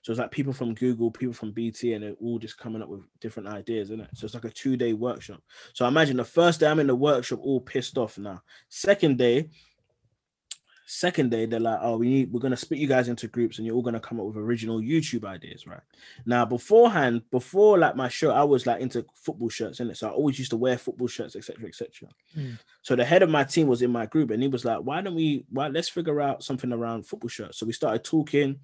[0.01, 2.89] So it's like people from Google, people from BT, and they're all just coming up
[2.89, 4.09] with different ideas, isn't it?
[4.13, 5.41] So it's like a two-day workshop.
[5.73, 8.41] So I imagine the first day I'm in the workshop, all pissed off now.
[8.69, 9.49] Second day,
[10.85, 13.65] second day, they're like, oh, we need we're gonna split you guys into groups and
[13.65, 15.81] you're all gonna come up with original YouTube ideas, right?
[16.25, 19.97] Now, beforehand, before like my show, I was like into football shirts, in it.
[19.97, 21.67] So I always used to wear football shirts, etc.
[21.67, 22.09] etc.
[22.37, 22.59] Mm.
[22.81, 25.01] So the head of my team was in my group and he was like, why
[25.01, 27.57] don't we why let's figure out something around football shirts?
[27.57, 28.59] So we started talking,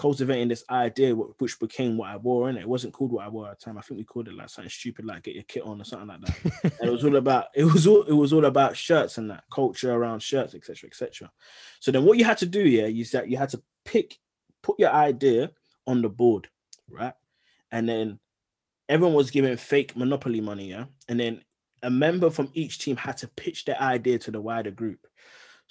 [0.00, 2.62] cultivating this idea, which became what I wore in it.
[2.62, 3.76] It wasn't called what I wore at the time.
[3.76, 6.08] I think we called it like something stupid, like get your kit on or something
[6.08, 6.72] like that.
[6.82, 9.92] it was all about it was all it was all about shirts and that culture
[9.92, 10.88] around shirts, etc.
[10.88, 11.30] etc.
[11.80, 14.16] So then what you had to do, yeah, is that you had to pick,
[14.62, 15.50] put your idea
[15.86, 16.48] on the board,
[16.88, 17.12] right?
[17.70, 18.20] And then
[18.88, 20.86] everyone was given fake monopoly money, yeah.
[21.10, 21.42] And then
[21.82, 25.06] a member from each team had to pitch their idea to the wider group.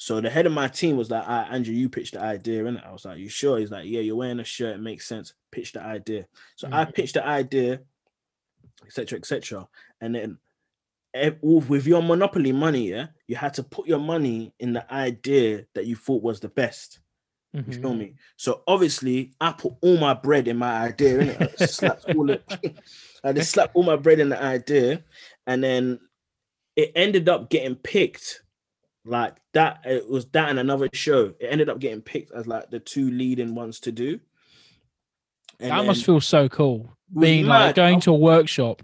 [0.01, 2.79] So the head of my team was like, "Ah, Andrew, you pitched the idea, and
[2.79, 4.75] I was like, "You sure?" He's like, "Yeah, you're wearing a shirt.
[4.77, 5.33] It makes sense.
[5.51, 6.93] Pitch the idea." So I Mhm.
[6.93, 7.81] pitched the idea,
[8.85, 9.67] etc., etc.
[9.99, 10.37] And then
[11.41, 15.85] with your monopoly money, yeah, you had to put your money in the idea that
[15.85, 17.01] you thought was the best.
[17.51, 17.81] You Mhm.
[17.81, 18.15] feel me?
[18.37, 21.41] So obviously, I put all my bread in my idea, innit?
[21.41, 22.41] I just slapped all it.
[23.25, 25.03] I just slapped all my bread in the idea,
[25.45, 25.99] and then
[26.77, 28.43] it ended up getting picked.
[29.05, 31.33] Like that, it was that and another show.
[31.39, 34.19] It ended up getting picked as like the two leading ones to do.
[35.59, 36.89] And that must feel so cool.
[37.17, 37.65] Being mad.
[37.67, 38.83] like going to a workshop,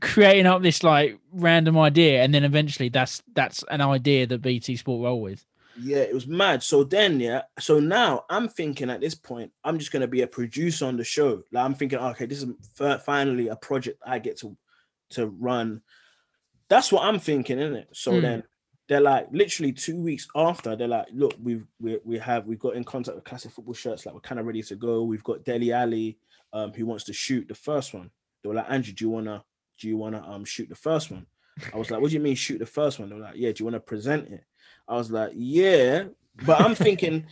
[0.00, 4.76] creating up this like random idea, and then eventually that's that's an idea that BT
[4.76, 5.44] Sport roll with.
[5.80, 6.62] Yeah, it was mad.
[6.62, 7.42] So then, yeah.
[7.58, 11.04] So now I'm thinking at this point, I'm just gonna be a producer on the
[11.04, 11.42] show.
[11.52, 14.56] Like I'm thinking, okay, this is fi- finally a project I get to
[15.10, 15.82] to run.
[16.68, 17.88] That's what I'm thinking, isn't it?
[17.92, 18.20] So Hmm.
[18.22, 18.42] then
[18.88, 22.76] they're like, literally two weeks after, they're like, look, we've we, we have we've got
[22.76, 25.02] in contact with classic football shirts, like we're kind of ready to go.
[25.02, 26.18] We've got Dele Alli,
[26.52, 28.10] um, who wants to shoot the first one.
[28.42, 29.44] They were like, Andrew, do you wanna
[29.80, 31.26] do you wanna um shoot the first one?
[31.72, 33.08] I was like, what do you mean shoot the first one?
[33.08, 34.44] They were like, yeah, do you want to present it?
[34.88, 36.04] I was like, yeah,
[36.44, 37.26] but I'm thinking,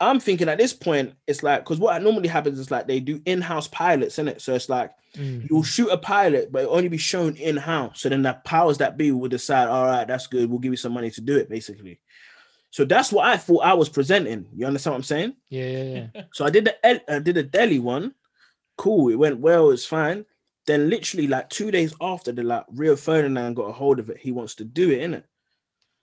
[0.00, 3.20] I'm thinking at this point, it's like because what normally happens is like they do
[3.24, 4.40] in-house pilots, in it.
[4.42, 5.48] So it's like Mm.
[5.48, 8.02] you'll shoot a pilot, but it'll only be shown in-house.
[8.02, 10.50] So then the powers that be will decide, all right, that's good.
[10.50, 12.00] We'll give you some money to do it, basically.
[12.70, 14.46] So that's what I thought I was presenting.
[14.54, 15.36] You understand what I'm saying?
[15.48, 16.22] Yeah, yeah, yeah.
[16.34, 18.12] So I did the I did a Dele one.
[18.76, 20.26] Cool, it went well, it's fine.
[20.66, 24.18] Then literally like two days after, the like Rio Ferdinand got a hold of it.
[24.18, 25.22] He wants to do it, innit?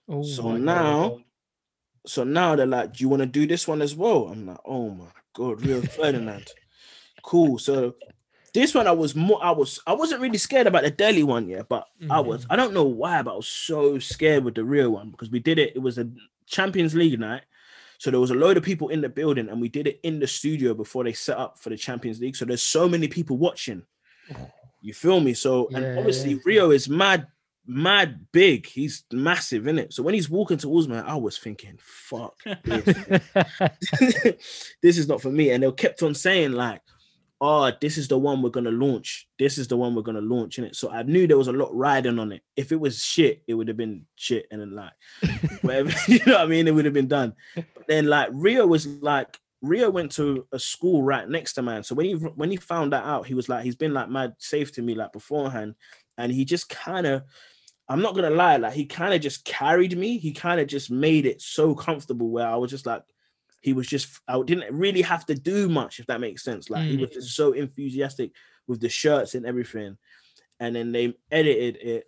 [0.08, 1.24] Oh So now God.
[2.06, 4.60] So now they're like, "Do you want to do this one as well?" I'm like,
[4.64, 6.50] "Oh my god, Rio Ferdinand,
[7.22, 7.94] cool." So
[8.52, 11.48] this one, I was more, I was, I wasn't really scared about the Dele one,
[11.48, 12.42] yet, but I was.
[12.42, 12.52] Mm-hmm.
[12.52, 15.40] I don't know why, but I was so scared with the real one because we
[15.40, 15.72] did it.
[15.74, 16.08] It was a
[16.46, 17.42] Champions League night,
[17.98, 20.20] so there was a load of people in the building, and we did it in
[20.20, 22.36] the studio before they set up for the Champions League.
[22.36, 23.82] So there's so many people watching.
[24.32, 24.50] Oh.
[24.80, 25.34] You feel me?
[25.34, 26.40] So Yeah, and obviously yeah.
[26.44, 27.26] Rio is mad,
[27.66, 28.66] mad big.
[28.66, 29.92] He's massive, in it.
[29.92, 32.84] So when he's walking towards me, I was thinking, "Fuck, this.
[34.82, 36.80] this is not for me." And they kept on saying like,
[37.40, 39.28] "Oh, this is the one we're gonna launch.
[39.38, 40.76] This is the one we're gonna launch." In it.
[40.76, 42.42] So I knew there was a lot riding on it.
[42.56, 44.92] If it was shit, it would have been shit, and then like
[45.62, 46.68] whatever, you know what I mean?
[46.68, 47.34] It would have been done.
[47.54, 51.82] But then like Rio was like Rio went to a school right next to mine.
[51.82, 54.34] So when he when he found that out, he was like, he's been like mad
[54.38, 55.74] safe to me like beforehand,
[56.18, 57.22] and he just kind of,
[57.88, 60.18] I'm not gonna lie, like he kind of just carried me.
[60.18, 63.02] He kind of just made it so comfortable where I was just like,
[63.60, 66.70] he was just I didn't really have to do much if that makes sense.
[66.70, 67.14] Like he was mm.
[67.14, 68.32] just so enthusiastic
[68.66, 69.98] with the shirts and everything,
[70.60, 72.06] and then they edited it,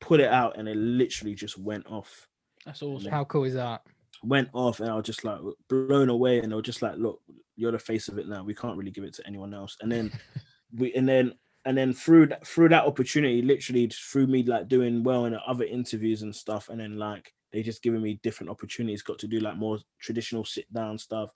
[0.00, 2.28] put it out, and it literally just went off
[2.66, 3.10] That's awesome.
[3.10, 3.82] How cool is that?
[4.24, 7.20] went off and I was just like blown away and they were just like look
[7.56, 9.92] you're the face of it now we can't really give it to anyone else and
[9.92, 10.10] then
[10.74, 15.24] we and then and then through through that opportunity literally through me like doing well
[15.24, 19.18] in other interviews and stuff and then like they just giving me different opportunities got
[19.18, 21.30] to do like more traditional sit down stuff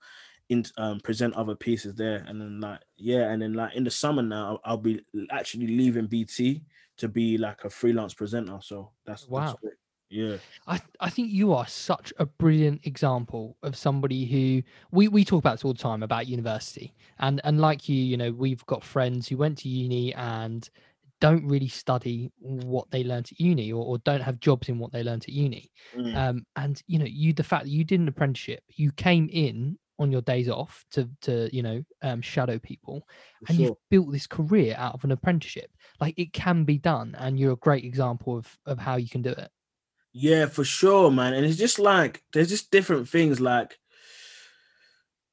[0.49, 3.91] in um present other pieces there and then like yeah and then like in the
[3.91, 6.65] summer now I'll, I'll be actually leaving BT
[6.99, 9.61] to be like a freelance presenter so that's that's Wow.
[9.63, 9.75] great.
[10.11, 15.25] Yeah I, I think you are such a brilliant example of somebody who we, we
[15.25, 18.65] talk about this all the time about university and and like you you know we've
[18.67, 20.71] got friends who went to uni and
[21.21, 24.93] don't really study what they learned at uni or, or don't have jobs in what
[24.93, 25.71] they learned at uni.
[25.97, 26.17] Mm.
[26.17, 29.79] Um, and you know, you the fact that you did an apprenticeship, you came in
[29.99, 33.07] on your days off to to you know um, shadow people,
[33.45, 33.67] for and sure.
[33.67, 35.71] you've built this career out of an apprenticeship.
[36.01, 39.23] Like it can be done, and you're a great example of of how you can
[39.23, 39.51] do it.
[40.21, 41.33] Yeah, for sure, man.
[41.35, 43.39] And it's just like there's just different things.
[43.41, 43.79] Like,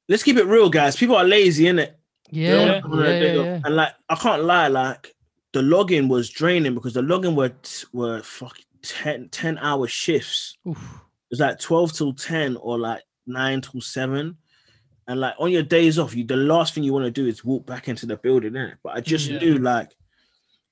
[0.08, 0.94] let's keep it real, guys.
[0.94, 1.94] People are lazy, innit?
[2.30, 3.60] Yeah, yeah, wanna come on a yeah.
[3.64, 5.12] And like, I can't lie, like
[5.52, 7.52] the login was draining because the login were
[7.92, 10.56] were fucking 10, 10 hour shifts.
[10.68, 10.76] Oof.
[10.76, 14.36] It was like 12 till 10 or like 9 till 7.
[15.08, 17.44] And like on your days off, you the last thing you want to do is
[17.44, 18.74] walk back into the building, innit?
[18.84, 19.38] But I just Yeah.
[19.38, 19.90] knew like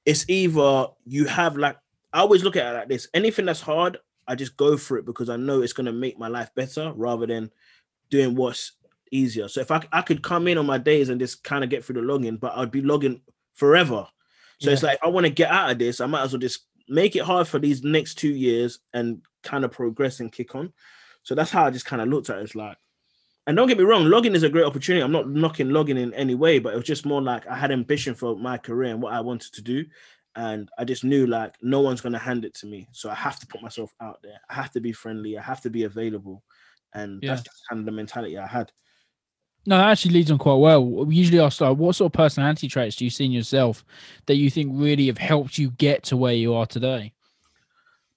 [0.04, 1.76] it's either you have like
[2.14, 5.04] I always look at it like this: anything that's hard, I just go for it
[5.04, 7.50] because I know it's gonna make my life better rather than
[8.08, 8.72] doing what's
[9.10, 9.48] easier.
[9.48, 11.84] So if I, I could come in on my days and just kind of get
[11.84, 13.20] through the login, but I'd be logging
[13.54, 14.06] forever.
[14.60, 16.66] So it's like I want to get out of this, I might as well just
[16.88, 20.72] make it hard for these next two years and kind of progress and kick on.
[21.22, 22.42] So that's how I just kind of looked at it.
[22.42, 22.76] It's like,
[23.46, 25.02] and don't get me wrong, logging is a great opportunity.
[25.02, 27.72] I'm not knocking logging in any way, but it was just more like I had
[27.72, 29.84] ambition for my career and what I wanted to do.
[30.36, 32.88] And I just knew like no one's gonna hand it to me.
[32.92, 34.40] So I have to put myself out there.
[34.50, 35.38] I have to be friendly.
[35.38, 36.42] I have to be available.
[36.92, 37.30] And Yeah.
[37.30, 38.72] that's just kind of the mentality I had.
[39.66, 40.84] No, that actually leads on quite well.
[40.84, 43.82] We usually ask, like, what sort of personality traits do you see in yourself
[44.26, 47.12] that you think really have helped you get to where you are today?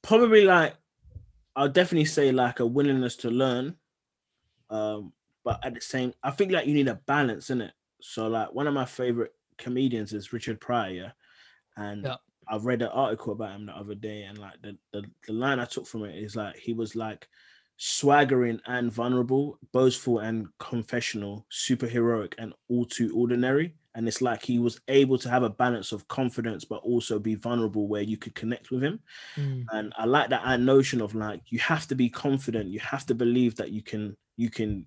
[0.04, 0.74] probably like
[1.56, 3.76] I'll definitely say like a willingness to learn.
[4.70, 5.12] Um,
[5.44, 7.74] but at the same, I think like you need a balance in it.
[8.02, 11.12] So like one of my favorite comedians is Richard Pryor, yeah?
[11.78, 12.18] And Yeah.
[12.50, 15.60] I've read an article about him the other day, and like the, the the line
[15.60, 17.30] I took from it is like he was like
[17.78, 23.76] swaggering and vulnerable, boastful and confessional, superheroic and all too ordinary.
[23.96, 27.36] And it's like he was able to have a balance of confidence, but also be
[27.36, 29.02] vulnerable where you could connect with him
[29.38, 33.06] Mm, and i like that notion of like you have to be confident you have
[33.06, 34.86] to believe that you can you can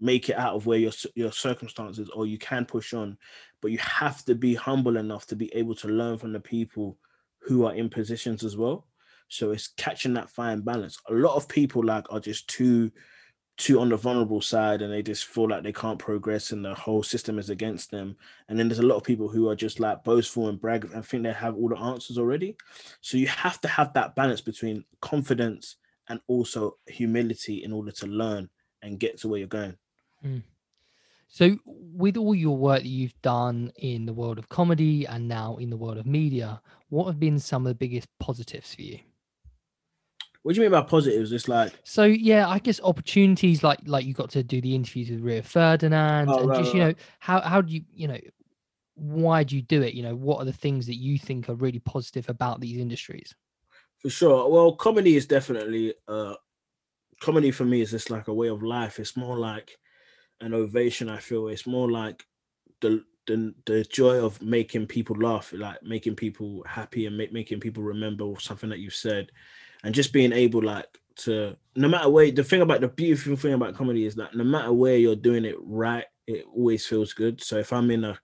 [0.00, 3.16] make it out of where your your circumstances or you can push on
[3.62, 6.98] but you have to be humble enough to be able to learn from the people
[7.40, 8.86] who are in positions as well.
[9.28, 10.98] So it's catching that fine balance.
[11.08, 12.90] A lot of people like are just too
[13.58, 16.74] too on the vulnerable side and they just feel like they can't progress and the
[16.74, 18.14] whole system is against them.
[18.48, 21.04] And then there's a lot of people who are just like boastful and brag and
[21.04, 22.56] think they have all the answers already.
[23.00, 25.76] So you have to have that balance between confidence
[26.08, 28.50] and also humility in order to learn
[28.82, 29.76] and get to where you're going.
[31.28, 35.56] So, with all your work that you've done in the world of comedy and now
[35.56, 39.00] in the world of media, what have been some of the biggest positives for you?
[40.42, 41.30] What do you mean by positives?
[41.32, 45.10] It's like So, yeah, I guess opportunities like like you got to do the interviews
[45.10, 46.80] with Rio Ferdinand, Oh, and right, just you right.
[46.80, 48.18] know how how do you you know
[48.94, 49.94] why do you do it?
[49.94, 53.34] You know, what are the things that you think are really positive about these industries?
[53.98, 54.48] for sure.
[54.50, 56.34] Well, comedy is definitely uh
[57.20, 59.00] comedy for me is just like a way of life.
[59.00, 59.78] It's more like
[60.40, 61.48] an ovation, I feel.
[61.48, 62.24] It's more like
[62.80, 67.58] the the, the joy of making people laugh, like making people happy and make, making
[67.58, 69.32] people remember something that you've said,
[69.82, 73.54] and just being able like to no matter where the thing about the beautiful thing
[73.54, 77.42] about comedy is that no matter where you're doing it right, it always feels good.
[77.42, 78.18] So if I'm in a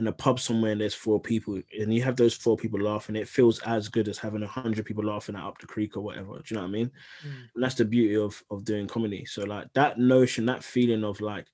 [0.00, 3.16] in a pub somewhere and there's four people and you have those four people laughing,
[3.16, 6.00] it feels as good as having a hundred people laughing at up the creek or
[6.00, 6.32] whatever.
[6.34, 6.90] Do you know what I mean?
[7.26, 7.48] Mm.
[7.54, 9.24] And that's the beauty of of doing comedy.
[9.26, 11.46] So like that notion, that feeling of like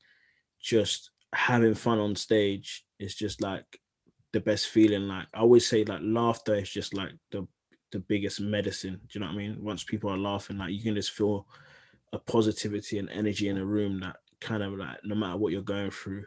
[0.60, 3.64] just having fun on stage is just like
[4.32, 5.08] the best feeling.
[5.08, 7.46] Like I always say, like laughter is just like the
[7.92, 9.00] the biggest medicine.
[9.08, 9.58] Do you know what I mean?
[9.60, 11.46] Once people are laughing, like you can just feel
[12.12, 15.62] a positivity and energy in a room that kind of like no matter what you're
[15.62, 16.24] going through,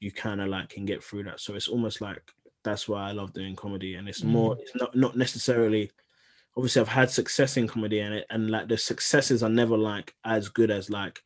[0.00, 1.40] you kind of like can get through that.
[1.40, 2.22] So it's almost like
[2.64, 3.94] that's why I love doing comedy.
[3.94, 5.90] And it's more, it's not not necessarily
[6.56, 10.14] obviously I've had success in comedy and it and like the successes are never like
[10.24, 11.22] as good as like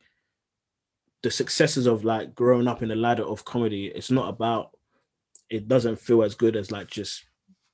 [1.23, 3.87] the successes of like growing up in the ladder of comedy.
[3.87, 4.77] It's not about
[5.49, 7.25] it doesn't feel as good as like just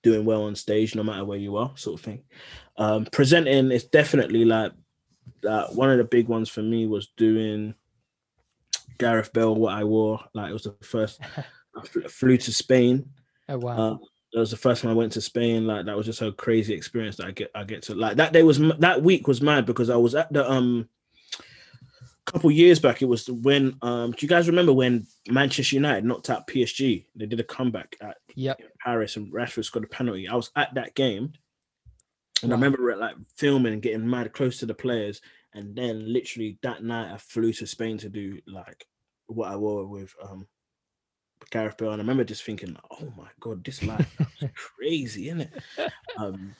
[0.02, 2.24] doing well on stage no matter where you are sort of thing
[2.78, 4.72] um presenting is definitely like
[5.48, 7.74] uh, one of the big ones for me was doing
[9.00, 11.20] Gareth Bale what i wore like it was the first
[11.76, 13.10] i flew to spain
[13.52, 13.94] Oh wow!
[13.94, 13.98] uh,
[14.34, 15.66] that was the first time I went to Spain.
[15.66, 17.50] Like that was just a crazy experience that I get.
[17.56, 20.32] I get to like that day was that week was mad because I was at
[20.32, 20.88] the um
[22.26, 23.02] couple years back.
[23.02, 27.06] It was when um do you guys remember when Manchester United knocked out PSG?
[27.16, 28.62] They did a comeback at yep.
[28.86, 30.28] Paris and Rashford scored a penalty.
[30.28, 31.34] I was at that game,
[32.44, 32.62] and I Wow.
[32.62, 35.22] remember like filming and getting mad close to the players.
[35.54, 38.86] And then literally that night, I flew to Spain to do like
[39.28, 40.48] what I wore with um
[41.52, 44.08] Gareth Bale, and I remember just thinking, "Oh my god, this life
[44.42, 45.52] is crazy, isn't it?"
[46.18, 46.56] Um,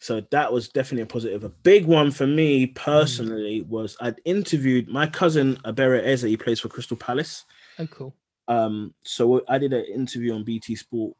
[0.00, 1.44] so that was definitely a positive.
[1.44, 6.22] A big one for me personally was I'd interviewed my cousin Ebere Eze.
[6.22, 7.44] He plays for Crystal Palace.
[7.78, 8.14] Oh, cool.
[8.48, 11.16] Um, so I did an interview on BT Sport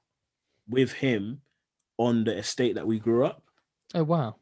[0.68, 1.42] with him
[1.98, 3.44] on the estate that we grew up.
[3.94, 4.39] Oh, wow.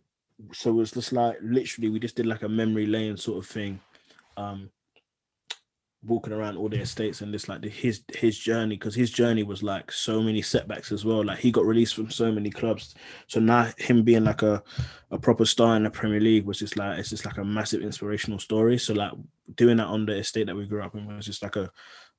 [0.53, 3.51] So it was just like literally we just did like a memory lane sort of
[3.51, 3.81] thing.
[4.37, 4.71] Um,
[6.05, 9.43] walking around all the estates and this like the, his his journey because his journey
[9.43, 12.95] was like so many setbacks as well like he got released from so many clubs
[13.27, 14.63] so now him being like a
[15.11, 17.83] a proper star in the premier league was just like it's just like a massive
[17.83, 19.11] inspirational story so like
[19.57, 21.69] doing that on the estate that we grew up in was just like a,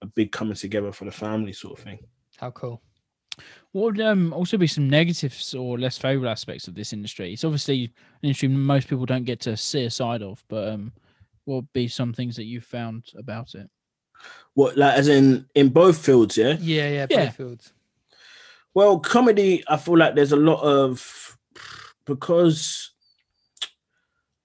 [0.01, 1.99] a big coming together for the family sort of thing
[2.38, 2.82] How cool.
[3.71, 7.34] What would um, also be some negatives or less favorable aspects of this industry?
[7.34, 7.91] It's obviously an
[8.23, 10.91] industry most people don't get to see a side of, but um,
[11.45, 13.69] what would be some things that you've found about it?
[14.54, 17.25] what like as in in both fields yeah Yeah, yeah, Yeah.
[17.25, 17.73] both fields.
[18.73, 21.38] Well, comedy, I feel like there's a lot of
[22.06, 22.91] because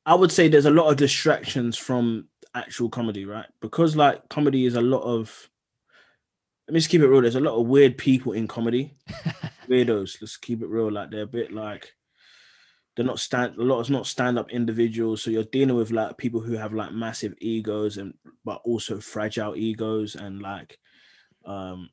[0.07, 3.47] I would say there's a lot of distractions from actual comedy, right?
[3.61, 5.51] Because like comedy is a lot of
[6.67, 7.21] let me just keep it real.
[7.23, 8.95] There's a lot of weird people in comedy.
[9.69, 10.21] Weirdos.
[10.21, 10.91] Let's keep it real.
[10.91, 11.93] Like they're a bit like
[12.97, 15.23] they're not stand a lot is not stand-up individuals.
[15.23, 19.57] So you're dealing with like people who have like massive egos and but also fragile
[19.57, 20.79] egos and like
[21.45, 21.91] um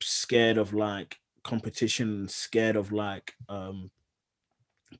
[0.00, 3.90] scared of like competition, scared of like um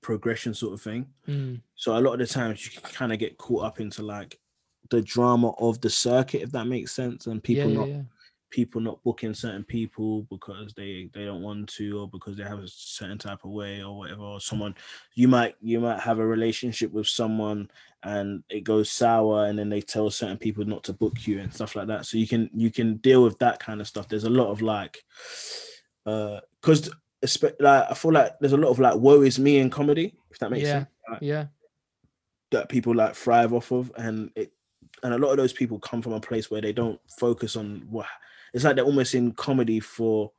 [0.01, 1.07] progression sort of thing.
[1.29, 4.03] Mm, So a lot of the times you can kind of get caught up into
[4.03, 4.39] like
[4.91, 8.03] the drama of the circuit, if that makes sense, and people yeah, not yeah, yeah.
[8.53, 12.59] People not booking certain people because they they don't want to or because they have
[12.59, 14.75] a certain type of way or whatever or someone
[15.15, 17.69] you might you might have a relationship with someone
[18.03, 21.53] and it goes sour and then they tell certain people not to book you and
[21.53, 24.25] stuff like that so you can you can deal with that kind of stuff there's
[24.25, 25.03] a lot of like
[26.05, 26.91] uh because
[27.59, 30.39] like i feel like there's a lot of like woe is me in comedy if
[30.39, 30.81] that makes Yeah.
[30.81, 31.47] sense Like, Yeah.
[32.51, 34.53] that people like thrive off of and it
[35.03, 37.87] and a lot of those people come from a place where they don't focus on
[37.91, 38.07] what
[38.53, 40.33] it's like they're almost in comedy for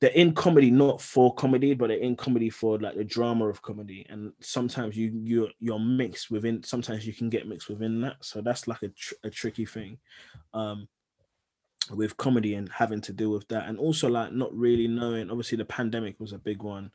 [0.00, 3.62] they're in comedy not for comedy but they're in comedy for like the drama of
[3.62, 4.04] comedy.
[4.08, 8.16] And sometimes you you're you're mixed within sometimes you can get mixed within that.
[8.20, 9.98] So that's like a, tr- a tricky thing
[10.54, 10.88] um
[11.90, 13.68] with comedy and having to deal with that.
[13.68, 16.90] And also like not really knowing obviously the pandemic was a big one.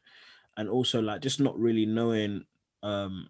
[0.58, 2.44] And also like just not really knowing
[2.84, 3.30] um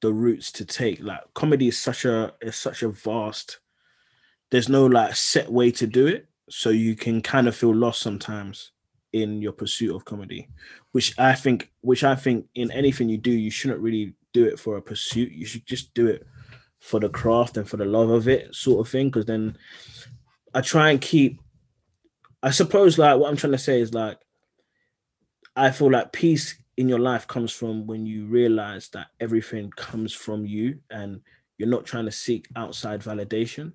[0.00, 1.02] the routes to take.
[1.02, 3.58] Like comedy is such a is such a vast
[4.50, 6.26] there's no like set way to do it.
[6.48, 8.72] So you can kind of feel lost sometimes
[9.12, 10.48] in your pursuit of comedy
[10.92, 14.58] which i think which i think in anything you do you shouldn't really do it
[14.58, 15.32] for a pursuit.
[15.32, 16.26] You should just do it
[16.80, 19.08] for the craft and for the love of it sort of thing.
[19.08, 19.56] Because then
[20.54, 21.40] i try and keep
[22.42, 24.18] i suppose like what i'm trying to say is like
[25.56, 30.12] i feel like peace in your life comes from when you realize that everything comes
[30.12, 31.20] from you and
[31.58, 33.72] you're not trying to seek outside validation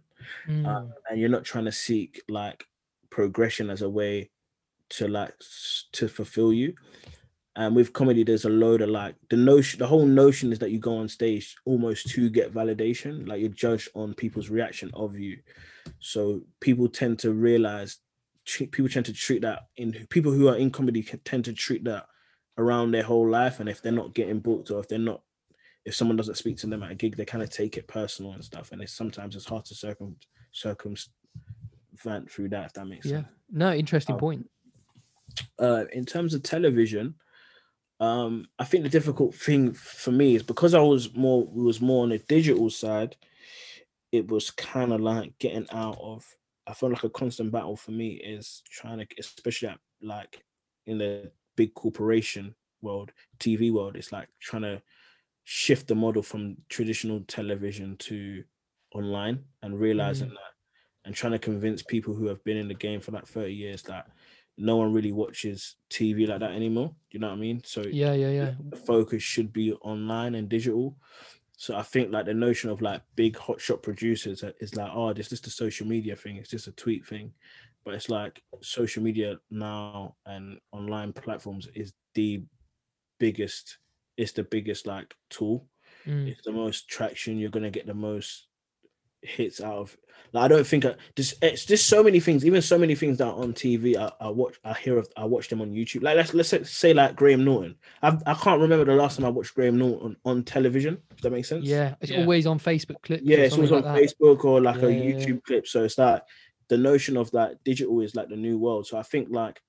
[0.48, 2.66] Mm, uh, and you're not trying to seek like
[3.10, 4.30] progression as a way
[4.90, 5.34] to like
[5.94, 6.74] to fulfill you.
[7.58, 10.72] And with comedy there's a load of like the notion the whole notion is that
[10.72, 15.18] you go on stage almost to get validation like you're judged on people's reaction of
[15.18, 15.38] you.
[16.00, 17.98] So people tend to realize
[18.46, 21.84] people tend to treat that in people who are in comedy can tend to treat
[21.86, 22.06] that
[22.58, 25.22] around their whole life and if they're not getting booked or if they're not
[25.86, 28.32] if someone doesn't speak to them at a gig they kind of take it personal
[28.34, 30.16] and stuff and it's sometimes it's hard to circum
[30.52, 33.18] circumvent through that if that makes yeah.
[33.18, 34.20] sense No, interesting Oh.
[34.20, 34.50] point.
[35.60, 37.16] uh, in terms of television,
[38.00, 42.04] um, I think the difficult thing for me is because I was more was more
[42.04, 43.16] on the digital side.
[44.12, 46.26] It was kind of like getting out of.
[46.68, 50.44] I felt like a constant battle for me is trying to, especially at, like
[50.88, 53.96] in the big corporation world, TV world.
[53.96, 54.82] It's like trying to
[55.46, 58.44] shift the model from traditional television to
[58.94, 60.36] online and realizing mm-hmm.
[60.36, 63.54] that and trying to convince people who have been in the game for like 30
[63.54, 64.08] years that
[64.58, 66.94] no one really watches TV like that anymore.
[67.12, 67.62] You know what I mean?
[67.64, 68.52] So Yeah, yeah, yeah.
[68.70, 70.98] the focus should be online and digital.
[71.58, 75.32] So I think like the notion of like big hotshot producers is like, oh, this
[75.32, 76.38] is the social media thing.
[76.38, 77.34] It's just a tweet thing.
[77.84, 82.44] But it's like social media now and online platforms is the
[83.20, 83.78] biggest,
[84.18, 85.68] it's the biggest like tool
[86.08, 88.46] Mm, it's the most traction you're gonna get the most
[89.24, 89.98] hits out of
[90.34, 93.18] like i don't think I, just it's just so many things even so many things
[93.18, 96.04] that are on tv i, I watch i hear of i watch them on youtube
[96.04, 99.26] like let's let's say, say like graham norton I've, i can't remember the last time
[99.26, 102.20] i watched graham norton on television if that makes sense yeah, it's Yeah.
[102.20, 103.24] always on Facebook clips.
[103.26, 103.98] yeah it's always on that.
[103.98, 105.26] facebook or like a Yeah, yeah, yeah.
[105.26, 106.22] youtube clip so it's like
[106.68, 108.88] the notion of that digital is like the new world.
[108.88, 109.60] So I think like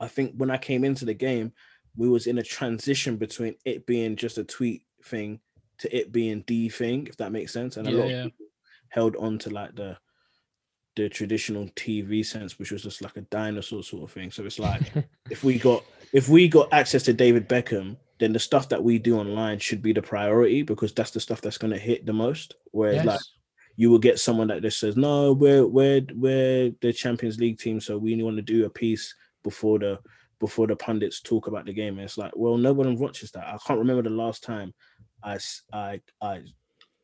[0.00, 1.52] I think when I came into the game,
[1.96, 5.40] we was in a transition between it being just a tweet thing
[5.78, 7.76] to it being the thing, if that makes sense.
[7.76, 8.16] And a Yeah, lot yeah.
[8.18, 8.46] of people
[8.88, 9.98] held on to like the
[10.96, 14.30] the traditional TV sense, which was just like a dinosaur sort of thing.
[14.30, 14.92] So it's like
[15.30, 18.98] if we got if we got access to David Beckham, then the stuff that we
[18.98, 22.54] do online should be the priority because that's the stuff that's gonna hit the most.
[22.72, 23.20] Whereas like
[23.76, 27.80] you will get someone that just says, "No, we're we're we're the Champions League team,
[27.80, 29.98] so we want to do a piece before the
[30.40, 33.46] before the pundits talk about the game." And it's like, well, no one watches that.
[33.46, 34.74] I can't remember the last time
[35.22, 35.38] I,
[35.72, 36.42] I, I,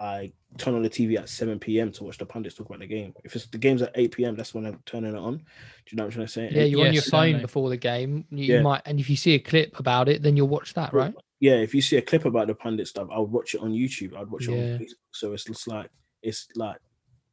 [0.00, 1.92] I turn on the TV at 7 p.m.
[1.92, 3.12] to watch the pundits talk about the game.
[3.24, 5.38] If it's the game's at 8 p.m., that's when I'm turning it on.
[5.38, 5.44] Do
[5.90, 6.50] you know what I'm trying to say?
[6.50, 7.42] Yeah, you're on your Yes, phone certainly.
[7.42, 8.24] before the game.
[8.30, 8.62] You Yeah.
[8.62, 11.14] might, and if you see a clip about it, then you'll watch that, right?
[11.40, 14.16] yeah, if you see a clip about the pundit stuff, I'll watch it on YouTube.
[14.16, 14.56] I'd watch it Yeah.
[14.56, 14.94] on Facebook.
[15.12, 15.90] So it's just like
[16.22, 16.78] it's like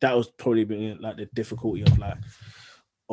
[0.02, 2.18] that was probably been like the difficulty of like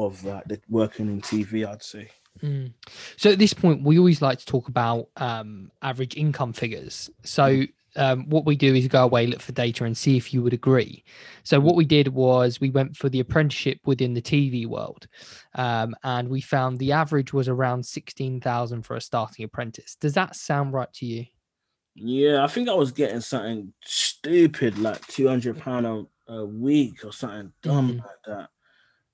[0.07, 1.67] of like the working in TV.
[1.67, 2.09] I'd say.
[2.43, 2.73] Mm.
[3.17, 7.11] So at this point, we always like to talk about um, average income figures.
[7.25, 7.65] So
[7.97, 10.53] um, what we do is go away, look for data, and see if you would
[10.53, 11.05] agree.
[11.43, 15.07] So what we did was we went for the apprenticeship within the TV world,
[15.57, 19.97] um, and we found the average was around sixteen thousand for a starting apprentice.
[19.97, 21.27] Does that sound right to you?
[21.97, 27.05] Yeah, I think I was getting something stupid like two hundred pound a, a week
[27.05, 27.99] or something dumb Mm.
[27.99, 28.49] like that.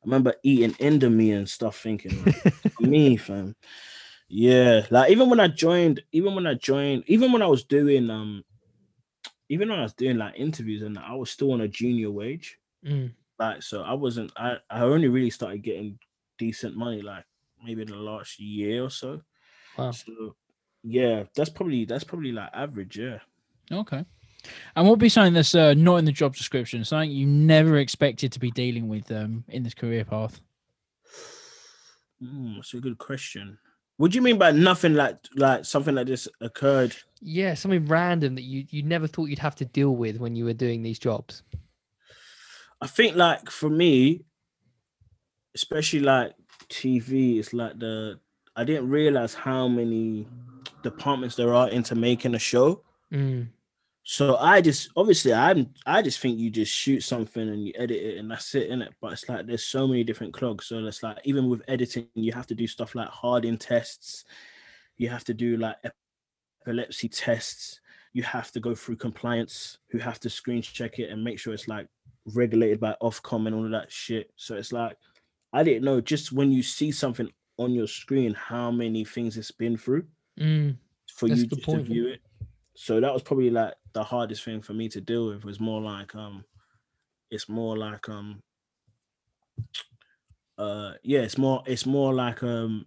[0.06, 3.56] I remember eating Indomie and stuff, thinking like, me, fam.
[4.28, 8.08] Yeah, like even when I joined, even when I joined, even when I was doing
[8.08, 8.44] um,
[9.48, 12.58] even when I was doing like interviews and I was still on a junior wage.
[12.86, 13.12] Mm.
[13.38, 14.32] Like so, I wasn't.
[14.36, 15.98] I I only really started getting
[16.38, 17.24] decent money like
[17.64, 19.22] maybe in the last year or so.
[19.76, 19.90] Wow.
[19.90, 20.36] So
[20.84, 22.96] yeah, that's probably that's probably like average.
[22.96, 23.18] Yeah.
[23.72, 24.04] Okay.
[24.74, 27.78] And what would be something that's uh, not in the job description, something you never
[27.78, 30.40] expected to be dealing with um, in this career path?
[32.22, 33.58] Mm, that's a good question.
[33.98, 36.94] What do you mean by nothing like like something like this occurred?
[37.20, 40.44] Yeah, something random that you you never thought you'd have to deal with when you
[40.44, 41.42] were doing these jobs.
[42.80, 44.24] I think like for me,
[45.54, 46.34] especially like
[46.68, 48.20] TV, it's like the
[48.54, 50.26] I didn't realize how many
[50.82, 52.82] departments there are into making a show.
[53.12, 53.48] Mm.
[54.08, 58.00] So I just obviously I'm I just think you just shoot something and you edit
[58.00, 58.94] it and that's it in it.
[59.00, 60.66] But it's like there's so many different clogs.
[60.66, 64.24] So it's like even with editing, you have to do stuff like Harding tests.
[64.96, 65.74] You have to do like
[66.64, 67.80] epilepsy tests.
[68.12, 71.52] You have to go through compliance, who have to screen check it and make sure
[71.52, 71.88] it's like
[72.32, 74.30] regulated by Ofcom and all of that shit.
[74.36, 74.96] So it's like
[75.52, 77.28] I didn't know just when you see something
[77.58, 80.04] on your screen how many things it's been through
[80.38, 80.76] Mm.
[81.12, 81.86] for you to point.
[81.86, 82.20] view it.
[82.76, 85.80] So that was probably like the hardest thing for me to deal with was more
[85.80, 86.44] like um
[87.30, 88.42] it's more like um
[90.58, 92.86] uh yeah it's more it's more like um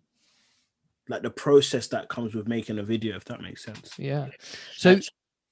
[1.10, 3.98] like the process that comes with making a video if that makes sense.
[3.98, 4.28] Yeah.
[4.76, 5.00] So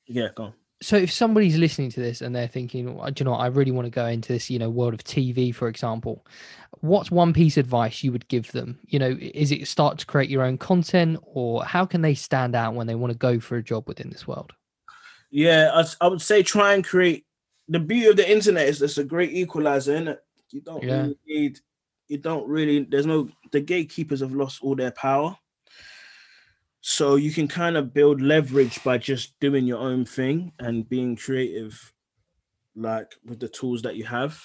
[0.06, 0.54] yeah, go on.
[0.82, 3.48] So if somebody's listening to this and they're thinking, "Well, do you know, what, I
[3.48, 6.26] really want to go into this, you know, world of TV, for example,
[6.82, 8.80] what's one piece of advice you would give them?
[8.86, 12.56] You know, is it start to create your own content, or how can they stand
[12.56, 14.54] out when they want to go for a job within this world?
[15.32, 17.26] Yeah, I would say try and create
[17.68, 20.20] the beauty of the internet is it's a great equalizer, is it?
[20.52, 21.02] You don't Yeah.
[21.04, 21.60] really need
[22.08, 25.38] you don't really there's no the gatekeepers have lost all their power.
[26.90, 31.18] So you can kind of build leverage by just doing your own thing and being
[31.18, 31.94] creative,
[32.78, 34.42] like with the tools that you have.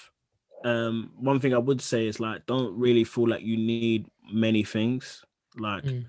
[0.65, 4.65] Um, one thing I would say is like don't really feel like you need many
[4.65, 5.23] things.
[5.57, 6.05] Like Mm.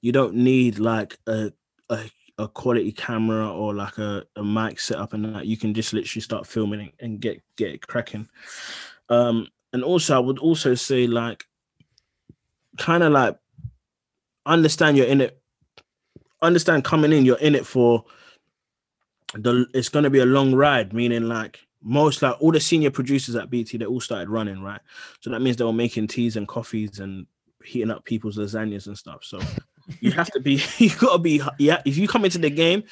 [0.00, 1.52] you don't need like a
[1.88, 5.92] a, a quality camera or like a, a mic setup and that you can just
[5.92, 8.28] literally start filming and get get it cracking
[9.08, 11.44] um and also i would also say like
[12.78, 13.36] kind of like
[14.46, 15.39] understand you're in it
[16.42, 18.04] understand coming in you're in it for
[19.34, 22.90] the it's going to be a long ride meaning like most like all the senior
[22.90, 24.80] producers at bt they all started running right?
[25.20, 27.26] So that means they were making teas and coffees and
[27.64, 29.22] heating up people's lasagnas and stuff.
[29.22, 29.40] So
[30.00, 32.82] you have to be you gotta be yeah if you come into the game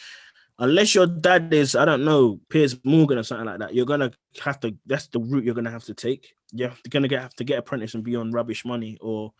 [0.58, 4.10] unless your dad is i don't know piers morgan or something like that you're gonna
[4.40, 6.34] have to that's the route you're gonna have to take.
[6.52, 9.32] You're gonna get have to get apprentice and be on rubbish money or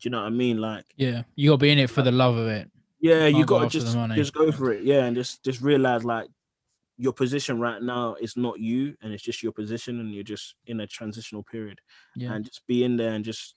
[0.00, 0.58] do you know what i mean?
[0.58, 2.70] Like Yeah, you got to be in it for the love of it.
[3.00, 6.28] Yeah you gotta just just go for it yeah and just just realize like
[7.00, 10.54] your position right now is not you and it's just your position and you're just
[10.66, 11.80] in a transitional period.
[12.14, 13.54] Yeah, and just be in there and just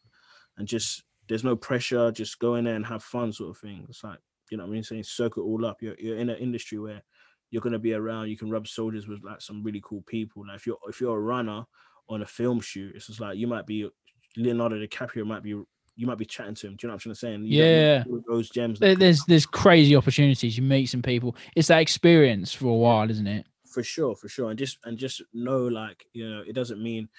[0.57, 3.85] and just there's no pressure just go in there and have fun sort of thing.
[3.89, 4.17] It's like
[4.49, 4.83] you know what i mean?
[4.83, 5.81] Saying circle it all up.
[5.81, 7.03] You're, you're in an industry where
[7.51, 10.47] you're going to be around you can rub shoulders with like some really cool people.
[10.47, 11.65] Like if you're if you're a runner
[12.07, 12.95] on a film shoot.
[12.95, 13.89] It's just like you might be
[14.37, 15.61] Leonardo DiCaprio might be
[15.95, 16.75] you might be chatting to him.
[16.75, 17.33] Do you know what I'm trying to say?
[17.33, 18.03] And you Yeah.
[18.27, 18.79] those gems.
[18.79, 20.57] There's there's crazy opportunities.
[20.57, 21.35] You meet some people.
[21.55, 23.45] It's that experience for a while, isn't it?
[23.65, 27.09] for sure for sure and just and just know like you know it doesn't mean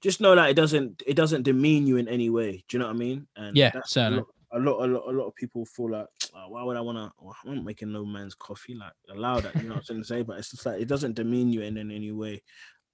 [0.00, 2.86] just know that it doesn't it doesn't demean you in any way do you know
[2.86, 4.24] what i mean and Yeah, that's certainly.
[4.52, 6.96] a lot, a lot a lot of people feel like oh, why would i want
[6.96, 7.12] to
[7.44, 10.06] i'm not making no man's coffee like allow that you know what i'm trying to
[10.06, 12.42] say but it's just like it doesn't demean you in, in any way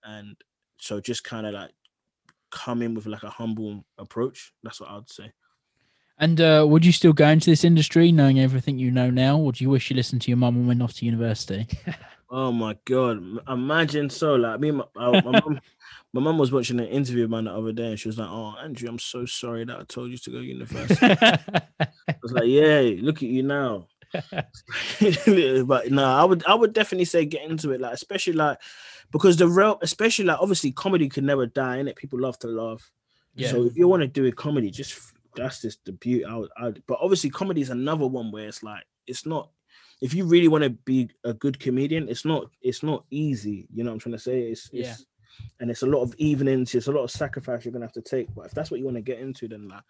[0.03, 0.35] and
[0.79, 1.71] so just kind of like
[2.51, 5.33] come in with like a humble approach that's what i'd say
[6.19, 9.53] And uh, would you still go into this industry knowing everything you know now, or
[9.53, 11.67] do you wish you listened to your mum and went off to university?
[12.29, 13.23] Oh my god!
[13.49, 15.61] Imagine so like me, and my, uh, my mum.
[16.13, 18.29] My mum was watching an interview of mine the other day, and she was like,
[18.29, 22.47] "Oh, Andrew, I'm so sorry that I told you to go university." I was like,
[22.47, 23.87] "Yeah, look at you now."
[25.67, 28.59] but no, I would, I would definitely say get into it, like especially like
[29.13, 31.97] because the real, especially like obviously comedy could never die in it.
[31.97, 32.91] People love to laugh.
[33.35, 33.51] Yeah.
[33.51, 36.25] So if you want to do a comedy, just that's just the beauty.
[36.25, 39.51] I would, I would, but obviously comedy is another one where it's like it's not.
[40.03, 42.51] If you really want to be a good comedian, it's not.
[42.63, 43.67] It's not easy.
[43.73, 44.43] You know what I'm trying to say?
[44.43, 44.95] It's, it's Yeah.
[45.61, 46.75] and it's a lot of evenings.
[46.75, 48.35] It's a lot of sacrifice you're gonna have to take.
[48.35, 49.83] But if that's what you want to get into, then like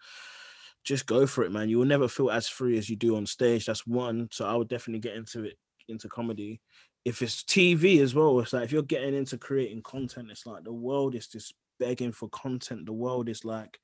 [0.87, 1.67] just go for it, man.
[1.67, 3.65] You will never feel as free as you do on stage.
[3.65, 4.29] That's one.
[4.31, 5.57] So I would definitely get into it,
[5.89, 6.61] into comedy.
[7.03, 10.63] If it's TV as well, it's like if you're getting into creating content, it's like
[10.63, 12.85] the world is just begging for content.
[12.85, 13.79] The world is like,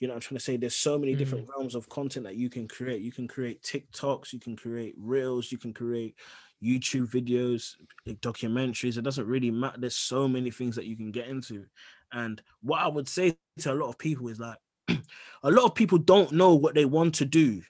[0.00, 1.18] you know, I'm trying to say there's so many mm-hmm.
[1.18, 3.00] different realms of content that you can create.
[3.00, 6.14] You can create TikToks, you can create reels, you can create
[6.62, 7.74] YouTube videos,
[8.06, 8.98] eh, documentaries.
[8.98, 9.80] It doesn't really matter.
[9.80, 11.64] There's so many things that you can get into.
[12.12, 14.58] And what I would say to a lot of people is like,
[15.42, 17.62] a lot of people don't know what they want to do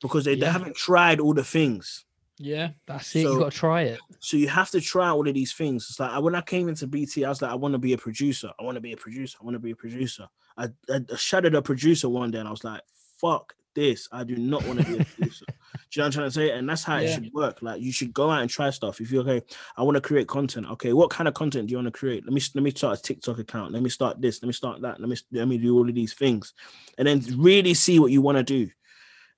[0.00, 2.04] because they, they haven't tried all the things.
[2.38, 2.70] Yeah.
[2.86, 3.24] That's it.
[3.24, 3.98] So- you got to try it.
[4.20, 5.86] So you have to try all of these things.
[5.90, 7.98] It's like when I came into BT, I was like, I want to be a
[7.98, 8.50] producer.
[8.58, 9.36] I want to be a producer.
[9.40, 10.26] I want to be a producer.
[10.56, 12.80] I, I, I shadowed a producer one day and I was like,
[13.20, 14.08] fuck this.
[14.10, 15.46] I do not want to be a producer.
[15.90, 16.50] do you know what I'm trying to say?
[16.50, 17.62] And that's how it should work.
[17.62, 19.00] Like you should go out and try stuff.
[19.00, 19.44] If you're okay,
[19.76, 20.66] I want to create content.
[20.70, 22.24] Okay, what kind of content do you want to create?
[22.24, 23.72] Let me let me start a TikTok account.
[23.72, 24.40] Let me start this.
[24.40, 25.00] Let me start that.
[25.00, 26.54] Let me let me do all of these things,
[26.96, 28.70] and then really see what you want to do.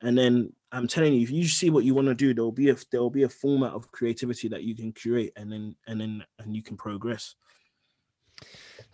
[0.02, 2.68] And then I'm telling you, if you see what you want to do, there'll be
[2.68, 6.22] a there'll be a format of creativity that you can create, and then and then
[6.38, 7.34] and you can progress.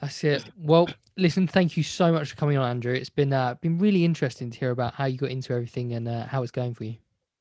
[0.00, 0.44] That's it.
[0.56, 2.94] Well, listen, thank you so much for coming on, Andrew.
[2.94, 6.06] It's been uh, been really interesting to hear about how you got into everything and
[6.06, 6.96] uh, how it's going for you.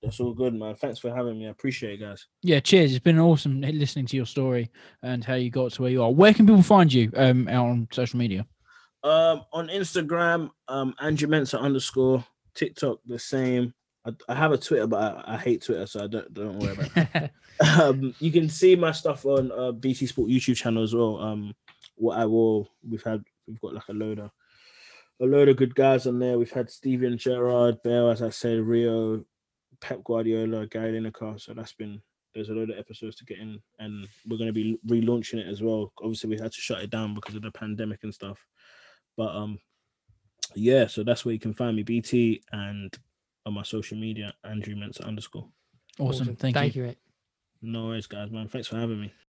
[0.07, 0.73] That's all good, man.
[0.75, 1.47] Thanks for having me.
[1.47, 2.27] I appreciate it, guys.
[2.41, 2.93] Yeah, cheers.
[2.93, 4.71] It's been awesome listening to your story
[5.03, 6.09] and how you got to where you are.
[6.09, 8.45] Where can people find you um, out on social media?
[9.03, 12.23] Um, on Instagram, um, Andrew Mensa underscore
[12.55, 13.73] TikTok the same.
[14.05, 16.71] I, I have a Twitter, but I, I hate Twitter, so I don't don't worry
[16.71, 17.09] about.
[17.13, 17.31] it.
[17.77, 21.19] um, you can see my stuff on uh, BT Sport YouTube channel as well.
[21.19, 21.53] Um,
[21.95, 24.31] what I will, we've had, we've got like a load of,
[25.19, 26.39] a load of good guys on there.
[26.39, 29.25] We've had Steven Gerrard, Bale, as I said, Rio,
[29.81, 31.39] Pep Guardiola, Gary Lineker.
[31.39, 32.01] So that's been
[32.33, 35.47] there's a load of episodes to get in, and we're going to be relaunching it
[35.47, 35.91] as well.
[36.01, 38.37] Obviously, we had to shut it down because of the pandemic and stuff.
[39.15, 39.59] But um,
[40.55, 42.95] yeah, so that's where you can find me, BT, and
[43.45, 45.47] on my social media, Andrew Mensa underscore.
[45.99, 46.35] Awesome.
[46.35, 46.85] Thank, Thank you.
[46.85, 46.95] you.
[47.61, 48.47] No worries, guys, man.
[48.47, 49.11] Thanks for having me.